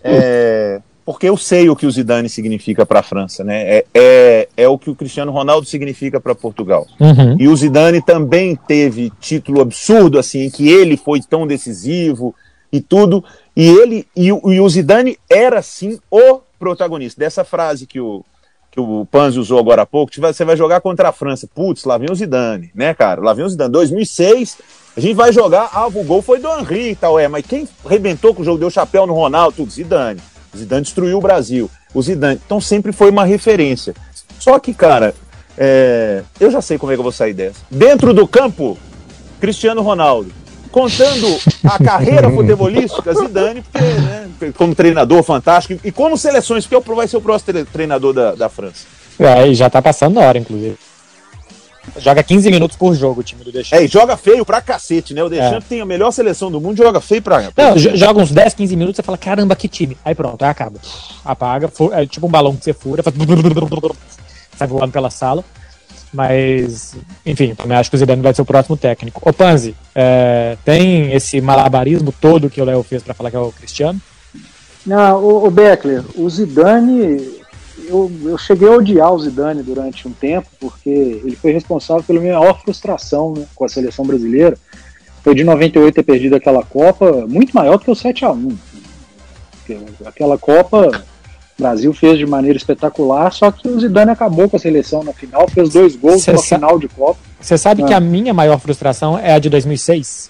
[0.04, 3.62] É, porque eu sei o que o Zidane significa para a França, né?
[3.78, 6.86] É, é, é o que o Cristiano Ronaldo significa para Portugal.
[7.00, 7.38] Uhum.
[7.40, 12.36] E o Zidane também teve título absurdo, assim, em que ele foi tão decisivo
[12.74, 13.24] e tudo.
[13.56, 18.26] E ele e, o- e o Zidane era sim o protagonista dessa frase que o
[18.70, 20.12] que o Panzi usou agora há pouco.
[20.14, 23.22] "Você vai- jogar contra a França, putz, lá vem o Zidane, né, cara?
[23.22, 23.72] Lá vem o Zidane.
[23.72, 24.58] 2006
[24.96, 25.70] a gente vai jogar.
[25.74, 27.28] Ah, o gol foi do Henry e tal, é.
[27.30, 30.20] Mas quem arrebentou com o jogo deu chapéu no Ronaldo, tudo Zidane.
[30.56, 31.70] Zidane destruiu o Brasil.
[31.94, 32.40] O Zidane.
[32.46, 33.94] Então sempre foi uma referência.
[34.40, 35.16] Só que, cara,
[35.58, 37.60] é, eu já sei como é que eu vou sair dessa.
[37.72, 38.78] Dentro do campo,
[39.40, 40.32] Cristiano Ronaldo.
[40.72, 41.28] Contando
[41.64, 47.08] a carreira futebolística, Zidane, porque, né, como treinador fantástico, e como seleções, porque é vai
[47.08, 48.86] ser o próximo tre- treinador da, da França.
[49.18, 50.78] É, e já tá passando da hora, inclusive.
[52.00, 53.82] Joga 15 minutos por jogo o time do Deschamps.
[53.82, 55.24] É, e joga feio pra cacete, né?
[55.24, 57.50] O Deschamps tem a melhor seleção do mundo, joga feio pra.
[57.56, 59.98] Não, jo- joga uns 10, 15 minutos, você fala, caramba, que time.
[60.04, 60.80] Aí pronto, aí acaba.
[61.26, 63.16] Apaga, é tipo um balão que você fura, faz...
[64.58, 65.44] sai voando pela sala.
[66.14, 66.96] Mas,
[67.26, 69.22] enfim, também acho que o Zidane vai ser o próximo técnico.
[69.28, 73.40] Ô Panzi, é, tem esse malabarismo todo que o Léo fez pra falar que é
[73.40, 74.00] o Cristiano?
[74.86, 77.20] Não, o, o Beckler, o Zidane,
[77.86, 82.20] eu, eu cheguei a odiar o Zidane durante um tempo, porque ele foi responsável pela
[82.20, 84.58] minha maior frustração né, com a seleção brasileira.
[85.24, 88.56] Foi de 98 ter perdido aquela Copa, muito maior do que o 7x1.
[89.52, 90.88] Porque Aquela Copa,
[91.58, 95.12] o Brasil fez de maneira espetacular, só que o Zidane acabou com a seleção na
[95.14, 97.20] final, fez dois gols na final de Copa.
[97.40, 97.86] Você sabe Ah.
[97.88, 100.30] que a minha maior frustração é a de 2006?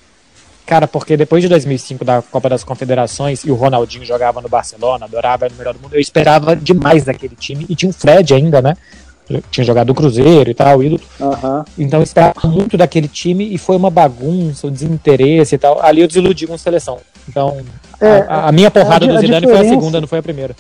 [0.68, 5.06] Cara, porque depois de 2005 da Copa das Confederações e o Ronaldinho jogava no Barcelona,
[5.06, 8.34] adorava, era o melhor do mundo, eu esperava demais daquele time e tinha o Fred
[8.34, 8.76] ainda, né?
[9.50, 11.00] Tinha jogado o Cruzeiro e tal, ídolo.
[11.22, 11.64] Aham.
[11.78, 15.82] Então eu esperava muito daquele time e foi uma bagunça, um desinteresse e tal.
[15.82, 17.00] Ali eu desiludi com a seleção.
[17.30, 17.58] Então,
[18.02, 20.54] É, a, a minha porrada a do Zidane foi a segunda, não foi a primeira.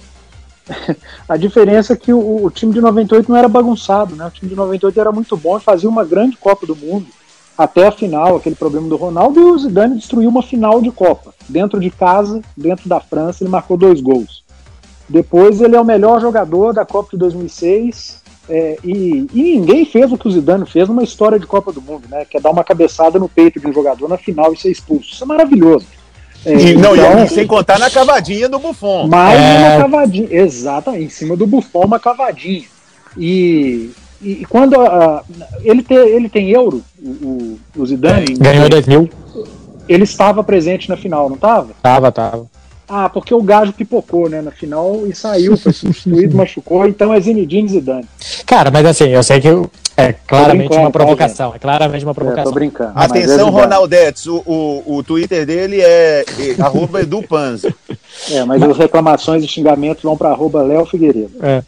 [1.29, 4.25] A diferença é que o, o time de 98 não era bagunçado, né?
[4.25, 7.07] O time de 98 era muito bom fazia uma grande Copa do Mundo
[7.57, 11.33] até a final, aquele problema do Ronaldo, e o Zidane destruiu uma final de Copa.
[11.49, 14.43] Dentro de casa, dentro da França, ele marcou dois gols.
[15.09, 20.11] Depois ele é o melhor jogador da Copa de 2006 é, e, e ninguém fez
[20.11, 22.25] o que o Zidane fez numa história de Copa do Mundo, né?
[22.25, 25.11] Que é dar uma cabeçada no peito de um jogador na final e ser expulso.
[25.13, 25.85] Isso é maravilhoso.
[26.45, 29.07] É, E, não, e então- aí, sem contar na cavadinha do Buffon.
[29.07, 29.75] Mais É.
[29.75, 30.27] uma cavadinha.
[30.29, 32.63] Exatamente, em cima do Buffon, uma cavadinha.
[33.17, 33.91] E,
[34.21, 35.23] e, e quando a-
[35.63, 39.09] ele, tem, ele tem euro, o, o, Zidane, Ganhou em 2000.
[39.87, 41.69] ele estava presente na final, não estava?
[41.81, 42.45] Tava, tava.
[42.89, 47.19] Ah, porque o Gajo pipocou, né, na final e saiu, foi substituído, machucou, então é
[47.19, 48.07] Zinedine Zidane.
[48.45, 49.47] Cara, mas assim, eu sei que
[49.97, 51.53] é claramente uma tá, provocação.
[51.53, 52.45] É claramente uma É, provocação.
[52.45, 52.91] tô brincando.
[52.95, 53.51] mas é Atenção, Zidane.
[53.51, 57.73] Ronaldetes, o, o, o Twitter dele é, é arroba Edu Panza.
[58.31, 61.33] É, mas as reclamações e xingamentos vão para arroba Léo Figueiredo.
[61.39, 61.61] É.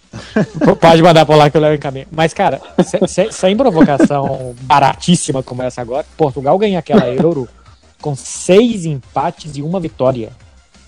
[0.82, 2.08] Pode mandar por lá que eu levo em caminho.
[2.12, 7.47] Mas, cara, se- se- sem provocação baratíssima como essa agora, Portugal ganha aquela Euro
[8.01, 10.29] com seis empates e uma vitória.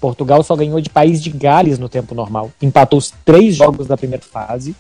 [0.02, 2.52] Portugal só ganhou de País de Gales no tempo normal.
[2.60, 4.76] Empatou os três jogos da primeira fase,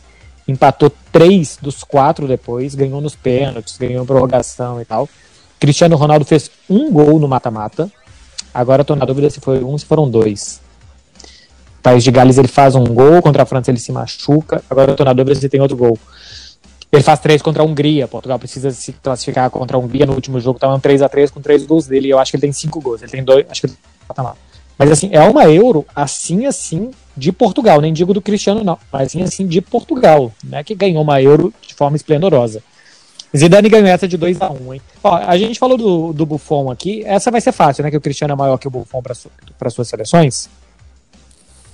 [0.48, 5.08] empatou três dos quatro depois, ganhou nos pênaltis, ganhou prorrogação e tal.
[5.60, 7.90] Cristiano Ronaldo fez um gol no mata-mata.
[8.52, 10.60] Agora tô na dúvida se foi um, se foram dois.
[11.84, 14.64] País de Gales ele faz um gol, contra a França ele se machuca.
[14.68, 16.00] Agora eu tô na dúvida se tem outro gol.
[16.92, 18.08] Ele faz três contra a Hungria.
[18.08, 20.58] Portugal precisa se classificar contra a Hungria no último jogo.
[20.58, 22.10] Tava um 3 a 3 com três gols dele.
[22.10, 23.04] Eu acho que ele tem cinco gols.
[23.04, 23.78] Ele tem dois, acho que ele
[24.14, 24.36] tá lá.
[24.82, 29.04] Mas assim, é uma Euro assim assim de Portugal, nem digo do Cristiano não, mas
[29.10, 32.64] assim assim de Portugal, né, que ganhou uma Euro de forma esplendorosa.
[33.38, 34.82] Zidane ganhou essa de 2 a 1 hein?
[35.04, 38.02] Ó, a gente falou do, do Buffon aqui, essa vai ser fácil, né, que o
[38.02, 40.50] Cristiano é maior que o Buffon para suas seleções.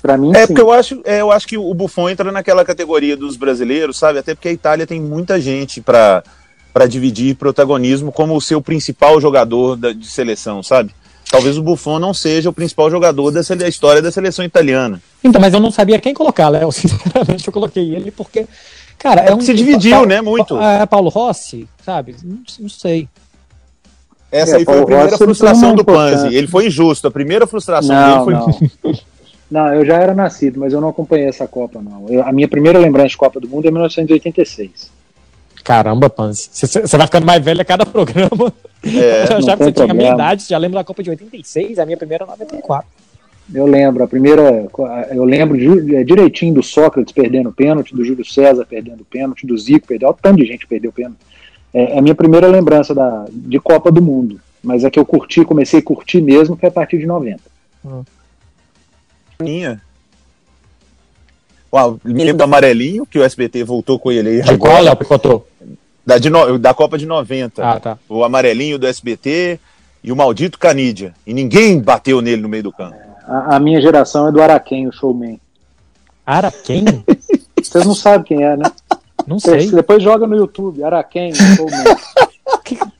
[0.02, 0.48] Para mim, É sim.
[0.48, 4.20] porque eu acho, é, eu acho que o Buffon entra naquela categoria dos brasileiros, sabe?
[4.20, 6.26] Até porque a Itália tem muita gente para
[6.74, 10.94] para dividir protagonismo como o seu principal jogador da, de seleção, sabe?
[11.30, 15.02] Talvez o Buffon não seja o principal jogador da, história da seleção italiana.
[15.24, 16.72] Então, mas eu não sabia quem colocar, Léo.
[16.72, 18.48] Sinceramente, eu coloquei ele porque,
[18.98, 19.42] cara, é um.
[19.42, 20.58] Se dividiu, né, muito.
[20.60, 22.16] É, Paulo Rossi, sabe?
[22.24, 23.10] Não, não sei.
[24.32, 26.34] Essa É, aí foi a primeira Rossi, frustração do Panzi.
[26.34, 27.08] Ele foi injusto.
[27.08, 28.42] A primeira frustração Não, dele
[28.82, 28.92] foi.
[28.94, 28.98] não.
[29.50, 32.06] Não, eu já era nascido, mas eu não acompanhei essa Copa, não.
[32.10, 34.92] Eu- a minha primeira lembrança de Copa do Mundo é 1986.
[35.68, 36.50] Caramba, Panzi.
[36.50, 38.54] Você vai ficando mais velho a cada programa.
[38.86, 40.44] É, eu achava que você tinha a minha idade.
[40.44, 42.88] Você já lembra da Copa de 86, a minha primeira é 94.
[43.54, 44.66] Eu lembro, a primeira.
[45.12, 45.58] Eu lembro
[45.94, 50.08] é, direitinho do Sócrates perdendo pênalti, do Júlio César perdendo pênalti, do Zico perdendo.
[50.08, 51.20] Olha o tanto de gente que perdeu pênalti.
[51.74, 54.40] É, é a minha primeira lembrança da, de Copa do Mundo.
[54.64, 57.42] Mas é que eu curti, comecei a curtir mesmo, foi a partir de 90.
[59.42, 59.82] minha.
[61.74, 64.42] Uau, me lembro do amarelinho, que o SBT voltou com ele aí.
[64.42, 64.82] De qual, agora.
[64.82, 65.44] Léo Picotô?
[66.08, 67.62] Da, de no- da Copa de 90.
[67.70, 67.98] Ah, tá.
[68.08, 69.60] O amarelinho do SBT
[70.02, 71.14] e o maldito Canidia.
[71.26, 72.96] E ninguém bateu nele no meio do campo.
[73.28, 75.38] A, a minha geração é do Araquém, o showman.
[76.26, 76.86] Araquém?
[77.62, 78.64] Vocês não sabem quem é, né?
[79.28, 79.70] Não sei.
[79.70, 81.84] Depois joga no YouTube, Araquém, o showman.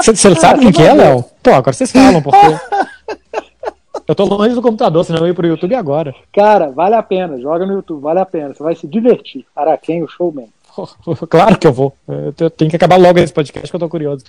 [0.00, 1.24] Você você sabe quem que é, Léo?
[1.42, 2.38] Pô, agora vocês falam, porque.
[4.06, 6.12] Eu tô longe do computador, senão eu ia pro YouTube agora.
[6.32, 9.46] Cara, vale a pena, joga no YouTube, vale a pena, você vai se divertir.
[9.54, 10.48] Araquém, o showman.
[11.28, 11.92] Claro que eu vou.
[12.08, 14.24] Eu te- eu tenho que acabar logo esse podcast que eu tô curioso.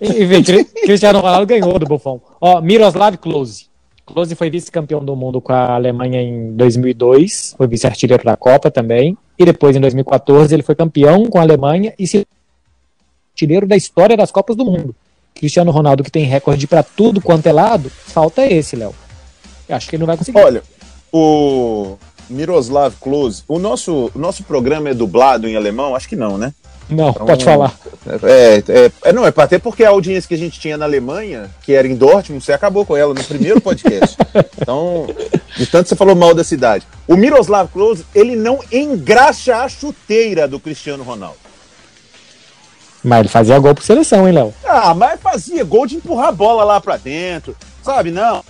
[0.00, 2.20] Enfim, Cri- Cristiano Ronaldo ganhou do Buffon.
[2.40, 3.66] Ó, Miroslav Klose.
[4.06, 9.16] Klose foi vice-campeão do mundo com a Alemanha em 2002, foi vice-artilheiro da Copa também.
[9.38, 12.26] E depois, em 2014, ele foi campeão com a Alemanha e se
[13.32, 14.94] artilheiro da história das Copas do Mundo.
[15.34, 18.94] Cristiano Ronaldo, que tem recorde pra tudo quanto é lado, falta esse, Léo.
[19.68, 20.38] Eu Acho que ele não vai conseguir.
[20.38, 20.62] Olha,
[21.10, 21.96] o
[22.28, 25.94] Miroslav Klose, o nosso, o nosso programa é dublado em alemão?
[25.94, 26.52] Acho que não, né?
[26.88, 27.74] não, então- pode falar.
[28.22, 31.50] É, é, é, não, é até porque a audiência que a gente tinha na Alemanha,
[31.62, 34.16] que era em Dortmund, você acabou com ela no primeiro podcast.
[34.60, 35.06] então,
[35.56, 36.86] de tanto você falou mal da cidade.
[37.08, 41.38] O Miroslav Klose, ele não engraxa a chuteira do Cristiano Ronaldo.
[43.02, 44.54] Mas ele fazia gol por seleção, hein, Léo?
[44.64, 48.10] Ah, mas fazia gol de empurrar a bola lá pra dentro, sabe?
[48.10, 48.42] Não.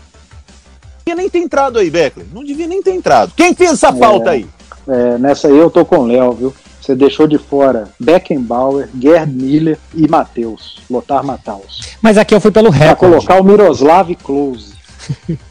[1.07, 2.27] Não devia nem ter entrado aí, Beckler.
[2.33, 3.33] Não devia nem ter entrado.
[3.37, 4.47] Quem fez essa falta aí?
[4.89, 6.55] É, nessa aí eu tô com o Léo, viu?
[6.81, 11.81] Você deixou de fora Beckenbauer, Gerd Miller e Matheus, Lothar Matthaus.
[12.03, 13.15] Mas aqui eu fui pelo Pra recorde.
[13.15, 14.75] colocar o Miroslav Klose,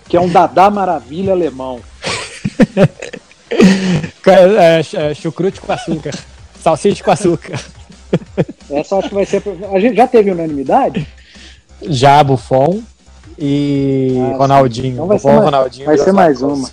[0.07, 1.79] que é um Dadá Maravilha alemão.
[4.25, 6.11] É, é, é, chucrute com açúcar.
[6.59, 7.59] Salsicha com açúcar.
[8.69, 9.43] Essa eu acho que vai ser.
[9.71, 11.05] A gente já teve unanimidade?
[11.83, 12.81] Já Buffon
[13.37, 14.37] e Ah.
[14.37, 14.93] Ronaldinho.
[14.93, 15.85] Então vai ser mais- Ronaldinho.
[15.85, 16.69] Vai ser mais uma.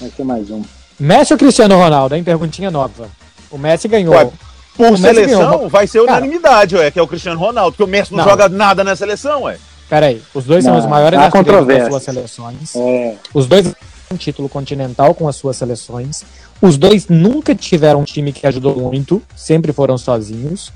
[0.00, 0.64] Vai ser mais uma.
[0.98, 2.24] Messi ou Cristiano Ronaldo, hein?
[2.24, 3.08] Perguntinha nova.
[3.50, 4.14] O Messi ganhou.
[4.14, 4.28] Ué,
[4.76, 5.68] Por O seleção, ganhou.
[5.70, 6.18] vai ser Cara.
[6.18, 8.30] unanimidade, ué, que é o Cristiano Ronaldo, porque o Messi não, Não.
[8.30, 9.56] joga nada na seleção, ué.
[9.88, 12.76] Peraí, os dois são Não, os maiores artilheiros das suas seleções.
[12.76, 13.72] É, Os dois
[14.12, 16.24] um título continental com as suas seleções.
[16.60, 20.70] Os dois nunca tiveram um time que ajudou muito, sempre foram sozinhos.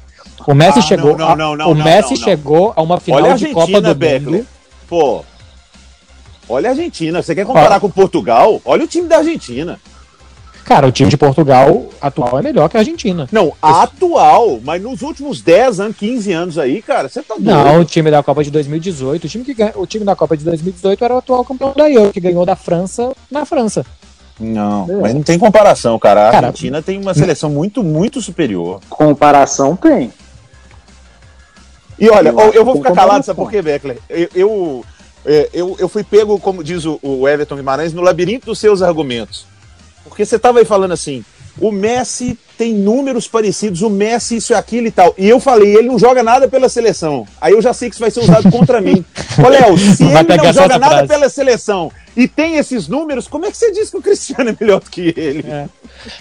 [0.46, 2.24] O Messi Ah, chegou, não, a- não, não, o não, Messi não, não.
[2.24, 3.88] chegou a uma final Olha a de Copa do.
[3.88, 4.46] Mundo.
[4.90, 5.24] Pô,
[6.50, 7.22] Olha a Argentina.
[7.22, 8.60] Você quer comparar com Portugal?
[8.64, 9.78] Olha o time da Argentina.
[10.64, 13.28] Cara, o time de Portugal atual é melhor que a Argentina.
[13.32, 17.50] Não, atual, mas nos últimos 10 anos, 15 anos aí, cara, você tá doido.
[17.50, 20.36] Não, o time da Copa de 2018, o time, que ganha, o time da Copa
[20.36, 23.86] de 2018 era o atual campeão da Euro, que ganhou da França na França.
[24.38, 24.94] Não, é.
[24.94, 26.28] mas não tem comparação, cara.
[26.28, 28.80] A cara, Argentina tem uma seleção muito, muito superior.
[28.88, 30.12] Comparação tem.
[32.00, 33.98] E olha, eu, eu vou ficar calado, sabe por quê, Beckler?
[34.08, 34.84] Eu, eu,
[35.26, 39.46] é, eu, eu fui pego, como diz o Everton Guimarães, no labirinto dos seus argumentos.
[40.04, 41.22] Porque você estava aí falando assim,
[41.60, 45.14] o Messi tem números parecidos, o Messi isso e aquilo e tal.
[45.18, 47.26] E eu falei, ele não joga nada pela seleção.
[47.40, 49.04] Aí eu já sei que isso vai ser usado contra mim.
[49.44, 51.08] Ô, Léo, se ele não joga nada frase.
[51.08, 54.56] pela seleção e tem esses números, como é que você diz que o Cristiano é
[54.58, 55.44] melhor do que ele?
[55.46, 55.68] É.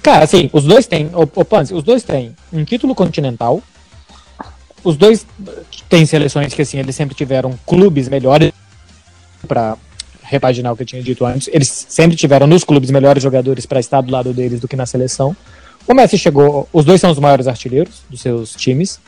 [0.01, 3.61] Cara, assim, os dois têm, o, o Panzi, os dois têm um título continental.
[4.83, 5.25] Os dois
[5.87, 8.51] têm seleções que, assim, eles sempre tiveram clubes melhores
[9.47, 9.77] para
[10.21, 11.49] repaginar o que eu tinha dito antes.
[11.51, 14.85] Eles sempre tiveram nos clubes melhores jogadores para estar do lado deles do que na
[14.85, 15.35] seleção.
[15.87, 18.99] O Messi chegou, os dois são os maiores artilheiros dos seus times.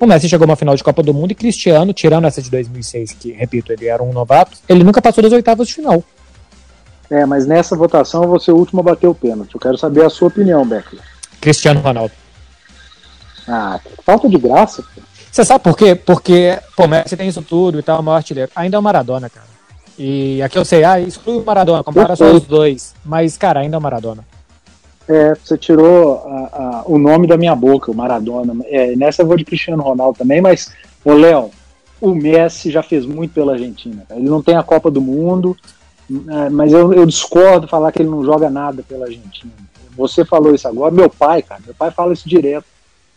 [0.00, 2.50] O Messi chegou a uma final de Copa do Mundo e Cristiano, tirando essa de
[2.50, 6.02] 2006, que, repito, ele era um novato, ele nunca passou das oitavas de final.
[7.10, 9.54] É, mas nessa votação você é o último a bater o pênalti.
[9.54, 11.04] Eu quero saber a sua opinião, Beckler.
[11.40, 12.14] Cristiano Ronaldo.
[13.46, 14.82] Ah, falta de graça.
[15.32, 15.94] Você sabe por quê?
[15.94, 18.52] Porque, pô, Messi tem isso tudo e tal, o maior artilheiro.
[18.54, 19.46] Ainda é o Maradona, cara.
[19.98, 22.94] E aqui eu sei, ah, exclui o Maradona, compara só os dois.
[23.02, 24.26] Mas, cara, ainda é o Maradona.
[25.08, 28.54] É, você tirou a, a, o nome da minha boca, o Maradona.
[28.66, 30.70] É, nessa eu vou de Cristiano Ronaldo também, mas,
[31.02, 31.50] ô Léo,
[31.98, 34.04] o Messi já fez muito pela Argentina.
[34.10, 35.56] Ele não tem a Copa do Mundo,
[36.28, 39.50] é, mas eu, eu discordo falar que ele não joga nada pela Argentina.
[39.96, 42.66] Você falou isso agora, meu pai, cara, meu pai fala isso direto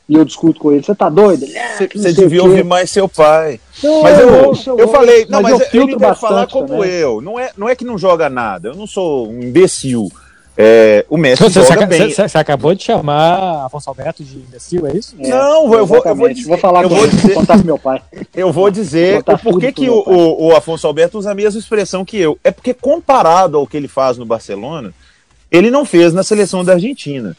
[0.07, 1.47] e eu discuto com ele, você tá doido?
[1.93, 3.59] Você, devia ouvir mais seu pai.
[3.83, 6.67] Não, mas eu, eu, eu, eu falei, não, mas, mas eu ele deve falar como
[6.67, 6.91] também.
[6.91, 7.21] eu.
[7.21, 8.69] Não é, não é que não joga nada.
[8.69, 10.11] Eu não sou um imbecil.
[10.57, 12.13] É, o Messi você, joga você, bem.
[12.13, 15.15] Você, acabou de chamar Afonso Alberto de imbecil, é isso?
[15.19, 17.77] É, não, eu vou, eu vou, dizer, vou falar eu vou dizer, contar pro meu
[17.77, 18.01] pai.
[18.33, 22.05] Eu vou dizer por que, que o, o, o Afonso Alberto usa a mesma expressão
[22.05, 22.37] que eu.
[22.43, 24.93] É porque comparado ao que ele faz no Barcelona,
[25.49, 27.35] ele não fez na seleção da Argentina.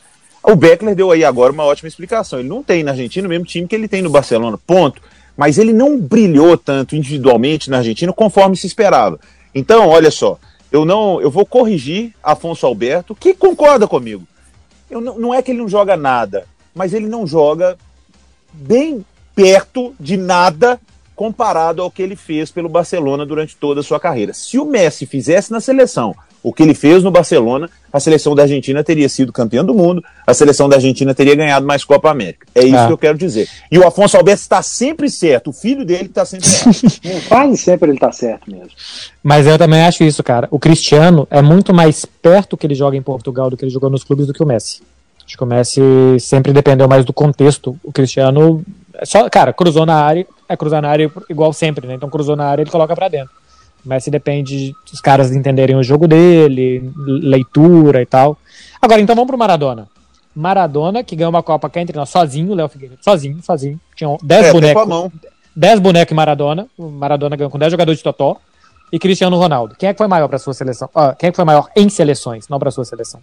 [0.49, 2.39] O Beckler deu aí agora uma ótima explicação.
[2.39, 5.03] Ele não tem na Argentina o mesmo time que ele tem no Barcelona, ponto.
[5.37, 9.19] Mas ele não brilhou tanto individualmente na Argentina conforme se esperava.
[9.53, 10.39] Então, olha só,
[10.71, 14.23] eu não, eu vou corrigir Afonso Alberto, que concorda comigo.
[14.89, 17.77] Eu não, não é que ele não joga nada, mas ele não joga
[18.53, 19.05] bem
[19.35, 20.81] perto de nada
[21.17, 24.33] comparado ao que ele fez pelo Barcelona durante toda a sua carreira.
[24.33, 26.15] Se o Messi fizesse na seleção
[26.47, 30.01] o que ele fez no Barcelona, a seleção da Argentina teria sido campeã do mundo,
[30.25, 32.47] a seleção da Argentina teria ganhado mais Copa América.
[32.55, 32.87] É isso ah.
[32.87, 33.49] que eu quero dizer.
[33.69, 37.03] E o Afonso Alberto está sempre certo, o filho dele está sempre certo.
[37.27, 38.71] Quase sempre ele está certo mesmo.
[39.25, 40.47] Mas eu também acho isso, cara.
[40.53, 43.91] O Cristiano é muito mais perto que ele joga em Portugal do que ele jogou
[43.91, 44.83] nos clubes do que o Messi.
[45.27, 45.81] Acho que o Messi
[46.21, 47.77] sempre dependeu mais do contexto.
[47.83, 48.63] O Cristiano,
[48.95, 51.95] é só, cara, cruzou na área, é cruzar na área igual sempre, né?
[51.95, 53.35] Então cruzou na área, ele coloca para dentro.
[53.87, 58.37] Mas se depende dos caras entenderem o jogo dele, leitura e tal.
[58.83, 59.89] Agora, então vamos pro Maradona.
[60.35, 63.81] Maradona, que ganhou uma Copa cá entre nós, sozinho, Léo Figueiredo, sozinho, sozinho.
[63.95, 65.13] Tinha 10 é, bonecos.
[65.55, 66.67] 10 bonecos em Maradona.
[66.77, 68.37] O Maradona ganhou com 10 jogadores de Totó.
[68.93, 69.75] E Cristiano Ronaldo.
[69.77, 70.89] Quem é que foi maior para sua seleção?
[70.95, 73.21] Ah, quem é que foi maior em seleções, não para sua seleção?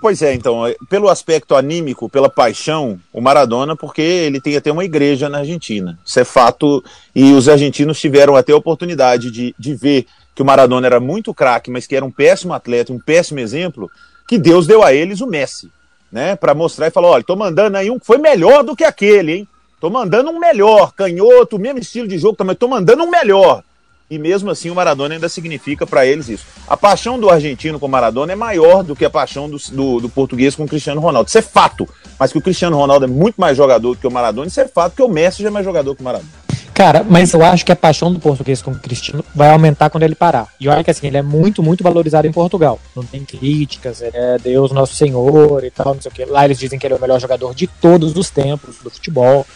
[0.00, 4.72] Pois é, então, é, pelo aspecto anímico, pela paixão, o Maradona, porque ele tem até
[4.72, 5.98] uma igreja na Argentina.
[6.04, 6.82] Isso é fato,
[7.14, 11.34] e os argentinos tiveram até a oportunidade de, de ver que o Maradona era muito
[11.34, 13.90] craque, mas que era um péssimo atleta, um péssimo exemplo,
[14.26, 15.70] que Deus deu a eles o Messi,
[16.10, 16.34] né?
[16.34, 19.32] Para mostrar e falar: olha, tô mandando aí um que foi melhor do que aquele,
[19.32, 19.48] hein?
[19.78, 23.62] Tô mandando um melhor, canhoto, mesmo estilo de jogo também, tô mandando um melhor
[24.10, 26.44] e mesmo assim o Maradona ainda significa para eles isso.
[26.66, 30.00] A paixão do argentino com o Maradona é maior do que a paixão do, do,
[30.00, 31.28] do, português com o Cristiano Ronaldo.
[31.28, 31.88] Isso é fato.
[32.18, 34.66] Mas que o Cristiano Ronaldo é muito mais jogador do que o Maradona, isso é
[34.66, 36.28] fato, que o Messi já é mais jogador que o Maradona.
[36.74, 40.02] Cara, mas eu acho que a paixão do português com o Cristiano vai aumentar quando
[40.02, 40.48] ele parar.
[40.58, 42.80] E olha que assim, ele é muito, muito valorizado em Portugal.
[42.96, 46.24] Não tem críticas, ele é Deus Nosso Senhor e tal, não sei o que.
[46.24, 49.46] Lá eles dizem que ele é o melhor jogador de todos os tempos do futebol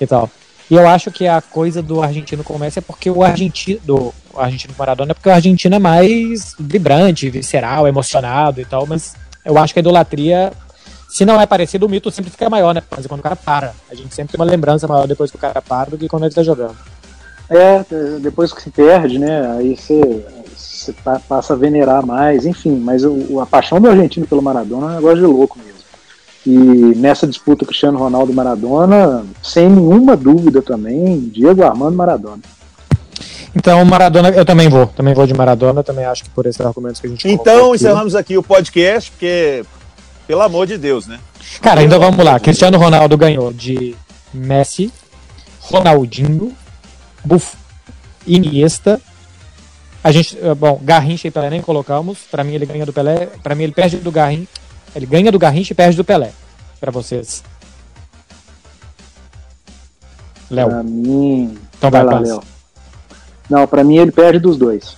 [0.00, 0.30] e tal.
[0.70, 4.40] E eu acho que a coisa do argentino começa é porque o argentino, do o
[4.40, 9.14] argentino Maradona é porque o argentino é mais vibrante, visceral, emocionado e tal, mas
[9.44, 10.52] eu acho que a idolatria,
[11.08, 12.82] se não é parecido, o mito sempre fica maior, né?
[12.90, 13.74] Mas quando o cara para.
[13.88, 16.24] A gente sempre tem uma lembrança maior depois que o cara para do que quando
[16.24, 16.76] ele tá jogando.
[17.48, 17.84] É,
[18.20, 19.56] depois que se perde, né?
[19.56, 20.92] Aí você, você
[21.28, 24.94] passa a venerar mais, enfim, mas o, a paixão do argentino pelo Maradona é um
[24.96, 25.65] negócio de louco mesmo.
[26.46, 32.40] E nessa disputa Cristiano Ronaldo e Maradona, sem nenhuma dúvida também, Diego Armando Maradona.
[33.54, 34.86] Então, Maradona, eu também vou.
[34.86, 38.14] Também vou de Maradona, também acho que por esses argumentos que a gente Então, encerramos
[38.14, 39.64] aqui o podcast, porque,
[40.26, 41.18] pelo amor de Deus, né?
[41.60, 42.38] Cara, ainda vamos lá.
[42.38, 43.96] Cristiano Ronaldo ganhou de
[44.32, 44.92] Messi,
[45.60, 46.52] Ronaldinho,
[47.24, 47.56] Buff,
[48.26, 49.00] Iniesta.
[50.04, 52.18] A gente, eh, bom, Garrincha e Pelé nem colocamos.
[52.30, 54.46] Para mim ele ganha do Pelé, para mim ele perde do Garrincha.
[54.96, 56.32] Ele ganha do Garrincha e perde do Pelé.
[56.80, 57.44] Para vocês.
[60.50, 60.68] Léo.
[60.68, 61.58] Pra mim.
[61.76, 62.20] Então vai, vai lá.
[62.20, 62.42] Léo.
[63.50, 64.96] Não, pra mim ele perde dos dois.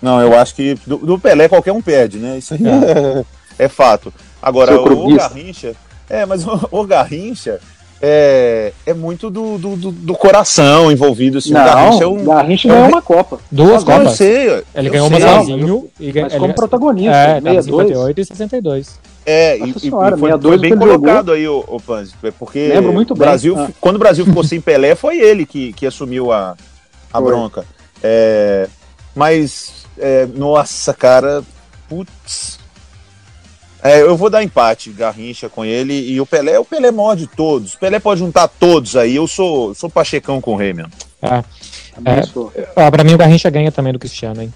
[0.00, 2.38] Não, eu acho que do, do Pelé qualquer um perde, né?
[2.38, 3.24] Isso aí é,
[3.64, 4.14] é fato.
[4.40, 5.28] Agora, o clubista.
[5.28, 5.74] Garrincha.
[6.08, 7.60] É, mas o, o Garrincha
[8.04, 11.38] é, é muito do, do, do- do coração envolvido.
[11.38, 12.24] Assim, o não, Garrincha é um.
[12.24, 13.38] Garrincha é um ganhou uma Copa.
[13.50, 14.16] Duas Agora eu Copas.
[14.16, 14.64] sei.
[14.74, 15.28] Ele eu ganhou uma sei.
[15.28, 16.28] sozinho e ganhou.
[16.30, 17.86] Mas como protagonista, É, tava em 62.
[17.88, 19.00] 58 e 62.
[19.24, 21.80] É, e, Nossa e- e senhora, foi, 62 foi bem ele colocado aí, o, o
[21.80, 22.12] Panzi.
[22.24, 23.28] é Porque Lembro muito o bem.
[23.28, 23.68] Brasil, Ah.
[23.80, 26.56] quando o Brasil ficou sem Pelé, foi ele que, que assumiu a,
[27.12, 27.26] a Foi.
[27.30, 27.64] bronca.
[28.02, 28.66] É,
[29.14, 31.44] mas, é, nossa, cara,
[31.88, 32.58] putz.
[33.82, 36.58] É, eu vou dar empate, Garrincha com ele e o Pelé.
[36.58, 37.74] O Pelé é maior de todos.
[37.74, 39.16] O Pelé pode juntar todos aí.
[39.16, 40.92] Eu sou, sou pachecão com o rei mesmo.
[41.20, 41.42] É.
[41.94, 42.14] Também
[42.54, 42.68] É.
[42.76, 44.54] Ó, pra mim o Garrincha ganha também do Cristiano, hein?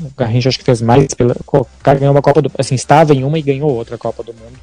[0.00, 1.34] O Garrincha acho que fez mais pela.
[1.52, 2.50] O cara ganhou uma Copa do.
[2.56, 4.58] Assim, estava em uma e ganhou outra Copa do Mundo.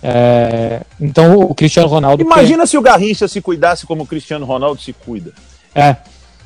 [0.00, 2.22] É, então o Cristiano Ronaldo.
[2.22, 5.32] Imagina se o Garrincha se cuidasse como o Cristiano Ronaldo se cuida.
[5.74, 5.96] É,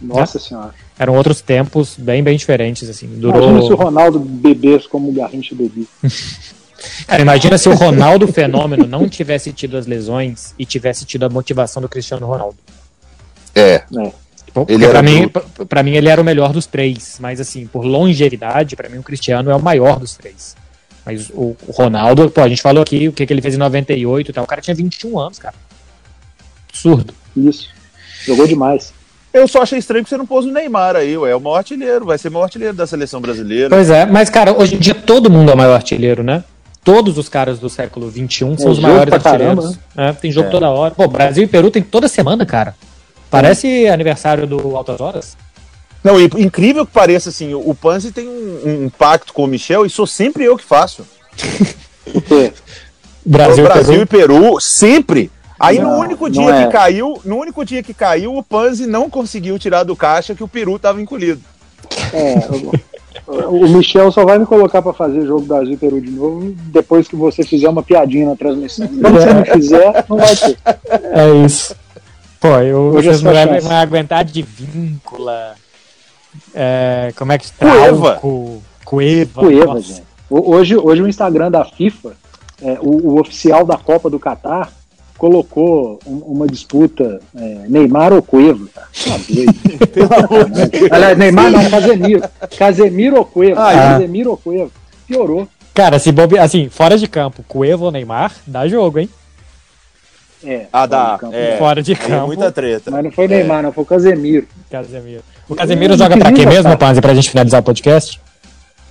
[0.00, 0.74] Nossa senhora.
[0.98, 3.06] eram outros tempos bem, bem diferentes, assim.
[3.06, 3.42] Durou.
[3.42, 5.84] Imagina se o Ronaldo bebesse como o Garrincha bebia.
[7.06, 11.28] Cara, imagina se o Ronaldo Fenômeno não tivesse tido as lesões e tivesse tido a
[11.28, 12.56] motivação do Cristiano Ronaldo.
[13.54, 13.84] É.
[14.52, 15.66] Porque Ele pra, mim, bruto.
[15.66, 19.02] pra- mim ele era o melhor dos três, mas assim, por longevidade, pra mim o
[19.02, 20.54] Cristiano é o maior dos três.
[21.06, 23.58] Mas o, o Ronaldo, pô, a gente falou aqui o que, que ele fez em
[23.58, 25.54] 98 e tal, o cara tinha 21 anos, cara.
[26.68, 27.14] Absurdo.
[27.36, 27.68] Isso.
[28.26, 28.92] Jogou demais.
[29.32, 31.30] Eu só achei estranho que você não pôs o Neymar aí, ué.
[31.30, 33.70] É o maior artilheiro, vai ser o maior artilheiro da seleção brasileira.
[33.70, 36.44] Pois é, mas cara, hoje em dia todo mundo é o maior artilheiro, né?
[36.84, 39.78] Todos os caras do século XXI são É, os jogo maiores artilheiros.
[39.94, 40.12] né?
[40.20, 40.50] Tem jogo É.
[40.50, 40.94] toda hora.
[40.94, 42.74] Pô, Brasil e Peru tem toda semana, cara.
[43.30, 45.36] Parece aniversário do Altas Horas.
[46.02, 49.86] Não, e incrível que pareça, assim, o Panzi tem um, um pacto com o Michel
[49.86, 51.06] e sou sempre eu que faço.
[53.24, 54.34] Brasil, Brasil Peru.
[54.34, 55.30] e Peru, sempre.
[55.58, 56.66] Aí no Não, único não dia é.
[56.66, 60.42] que caiu, no único dia que caiu, o Panzi não conseguiu tirar do caixa que
[60.42, 61.40] o Peru estava encolhido.
[62.12, 62.34] é,
[63.26, 67.06] o, Michel só vai me colocar pra fazer jogo Brasil e Peru de novo depois
[67.06, 68.86] que você fizer uma piadinha na transmissão.
[69.00, 70.58] Quando você não fizer, não vai ter.
[71.12, 71.76] É isso.
[72.40, 75.54] Pô, eu, Hoje é vocês não vão aguentar de víncula.
[76.54, 78.10] É, como é que Cueva.
[78.10, 79.40] Trauco, Cueva.
[79.40, 79.80] Cueva, nossa.
[79.82, 80.02] gente.
[80.28, 82.16] Hoje, hoje o Instagram da FIFA,
[82.62, 84.72] é, o, o oficial da Copa do Catar,
[85.26, 88.66] colocou um- uma disputa é, Neymar ou Cueva.
[88.74, 88.82] Tá
[90.08, 90.52] Tá doido.
[90.90, 92.22] Aliás, Neymar não, Casemiro.
[92.58, 93.64] Casemiro ou Cueva.
[93.68, 93.76] Ah, é.
[93.76, 94.70] Casemiro ou Cueva.
[95.06, 95.46] Piorou.
[95.72, 96.36] Cara, se bobe...
[96.40, 99.08] assim, fora de campo, Cueva ou Neymar, dá jogo, hein?
[100.44, 101.12] É, Ah, fora dá.
[101.14, 101.34] de campo.
[101.36, 101.56] É.
[101.56, 102.90] Fora de é campo, muita treta.
[102.90, 104.48] Mas não foi Neymar, não, foi o Casemiro.
[104.68, 105.22] Casemiro.
[105.48, 106.76] O Casemiro Hum, joga pra quê queria, mesmo.
[106.76, 108.20] Panzi, pra gente finalizar o podcast?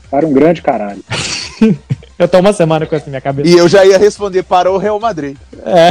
[0.09, 1.03] Para um grande caralho.
[2.17, 3.49] Eu tô uma semana com isso na minha cabeça.
[3.49, 5.35] E eu já ia responder para o Real Madrid.
[5.65, 5.89] É.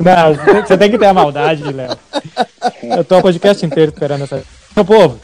[0.00, 1.96] Não, você tem que ter a maldade, Léo.
[2.82, 4.42] Eu tô o podcast inteiro esperando essa.
[4.74, 5.18] Meu povo,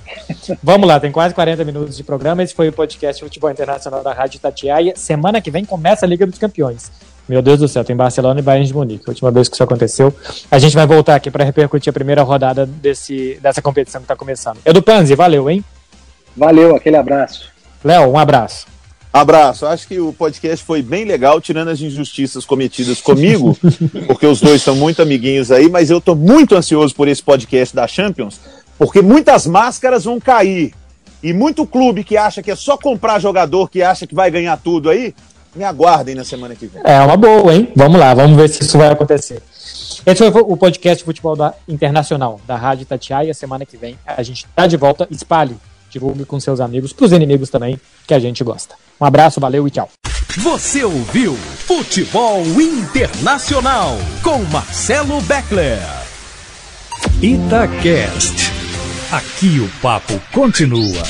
[0.62, 2.43] vamos lá, tem quase 40 minutos de programa.
[2.43, 4.93] Esse foi o podcast Futebol Internacional da Rádio Tatiaia.
[4.97, 6.91] Semana que vem começa a Liga dos Campeões.
[7.29, 9.05] Meu Deus do céu, tem Barcelona e Bayern de Munique.
[9.07, 10.14] A última vez que isso aconteceu.
[10.51, 14.14] A gente vai voltar aqui para repercutir a primeira rodada desse, dessa competição que tá
[14.14, 14.59] começando.
[14.64, 15.64] Edu Panzi, valeu, hein?
[16.37, 17.51] Valeu, aquele abraço.
[17.83, 18.66] Léo, um abraço.
[19.20, 19.66] Abraço.
[19.66, 23.56] Acho que o podcast foi bem legal, tirando as injustiças cometidas comigo,
[24.06, 27.74] porque os dois são muito amiguinhos aí, mas eu tô muito ansioso por esse podcast
[27.74, 28.38] da Champions,
[28.78, 30.74] porque muitas máscaras vão cair.
[31.22, 34.56] E muito clube que acha que é só comprar jogador, que acha que vai ganhar
[34.58, 35.14] tudo aí,
[35.54, 36.82] me aguardem na semana que vem.
[36.84, 37.72] É uma boa, hein?
[37.74, 39.42] Vamos lá, vamos ver se isso vai acontecer.
[40.04, 43.32] Esse foi o podcast Futebol da Internacional da Rádio Tatiaia.
[43.32, 45.08] Semana que vem a gente tá de volta.
[45.10, 45.56] Espalhe,
[45.97, 48.74] divulgue com seus amigos, pros inimigos também, que a gente gosta.
[49.01, 49.88] Um abraço, valeu e tchau.
[50.38, 55.80] Você ouviu Futebol Internacional com Marcelo Beckler.
[57.22, 58.53] Itacast.
[59.11, 61.03] Aqui o papo continua.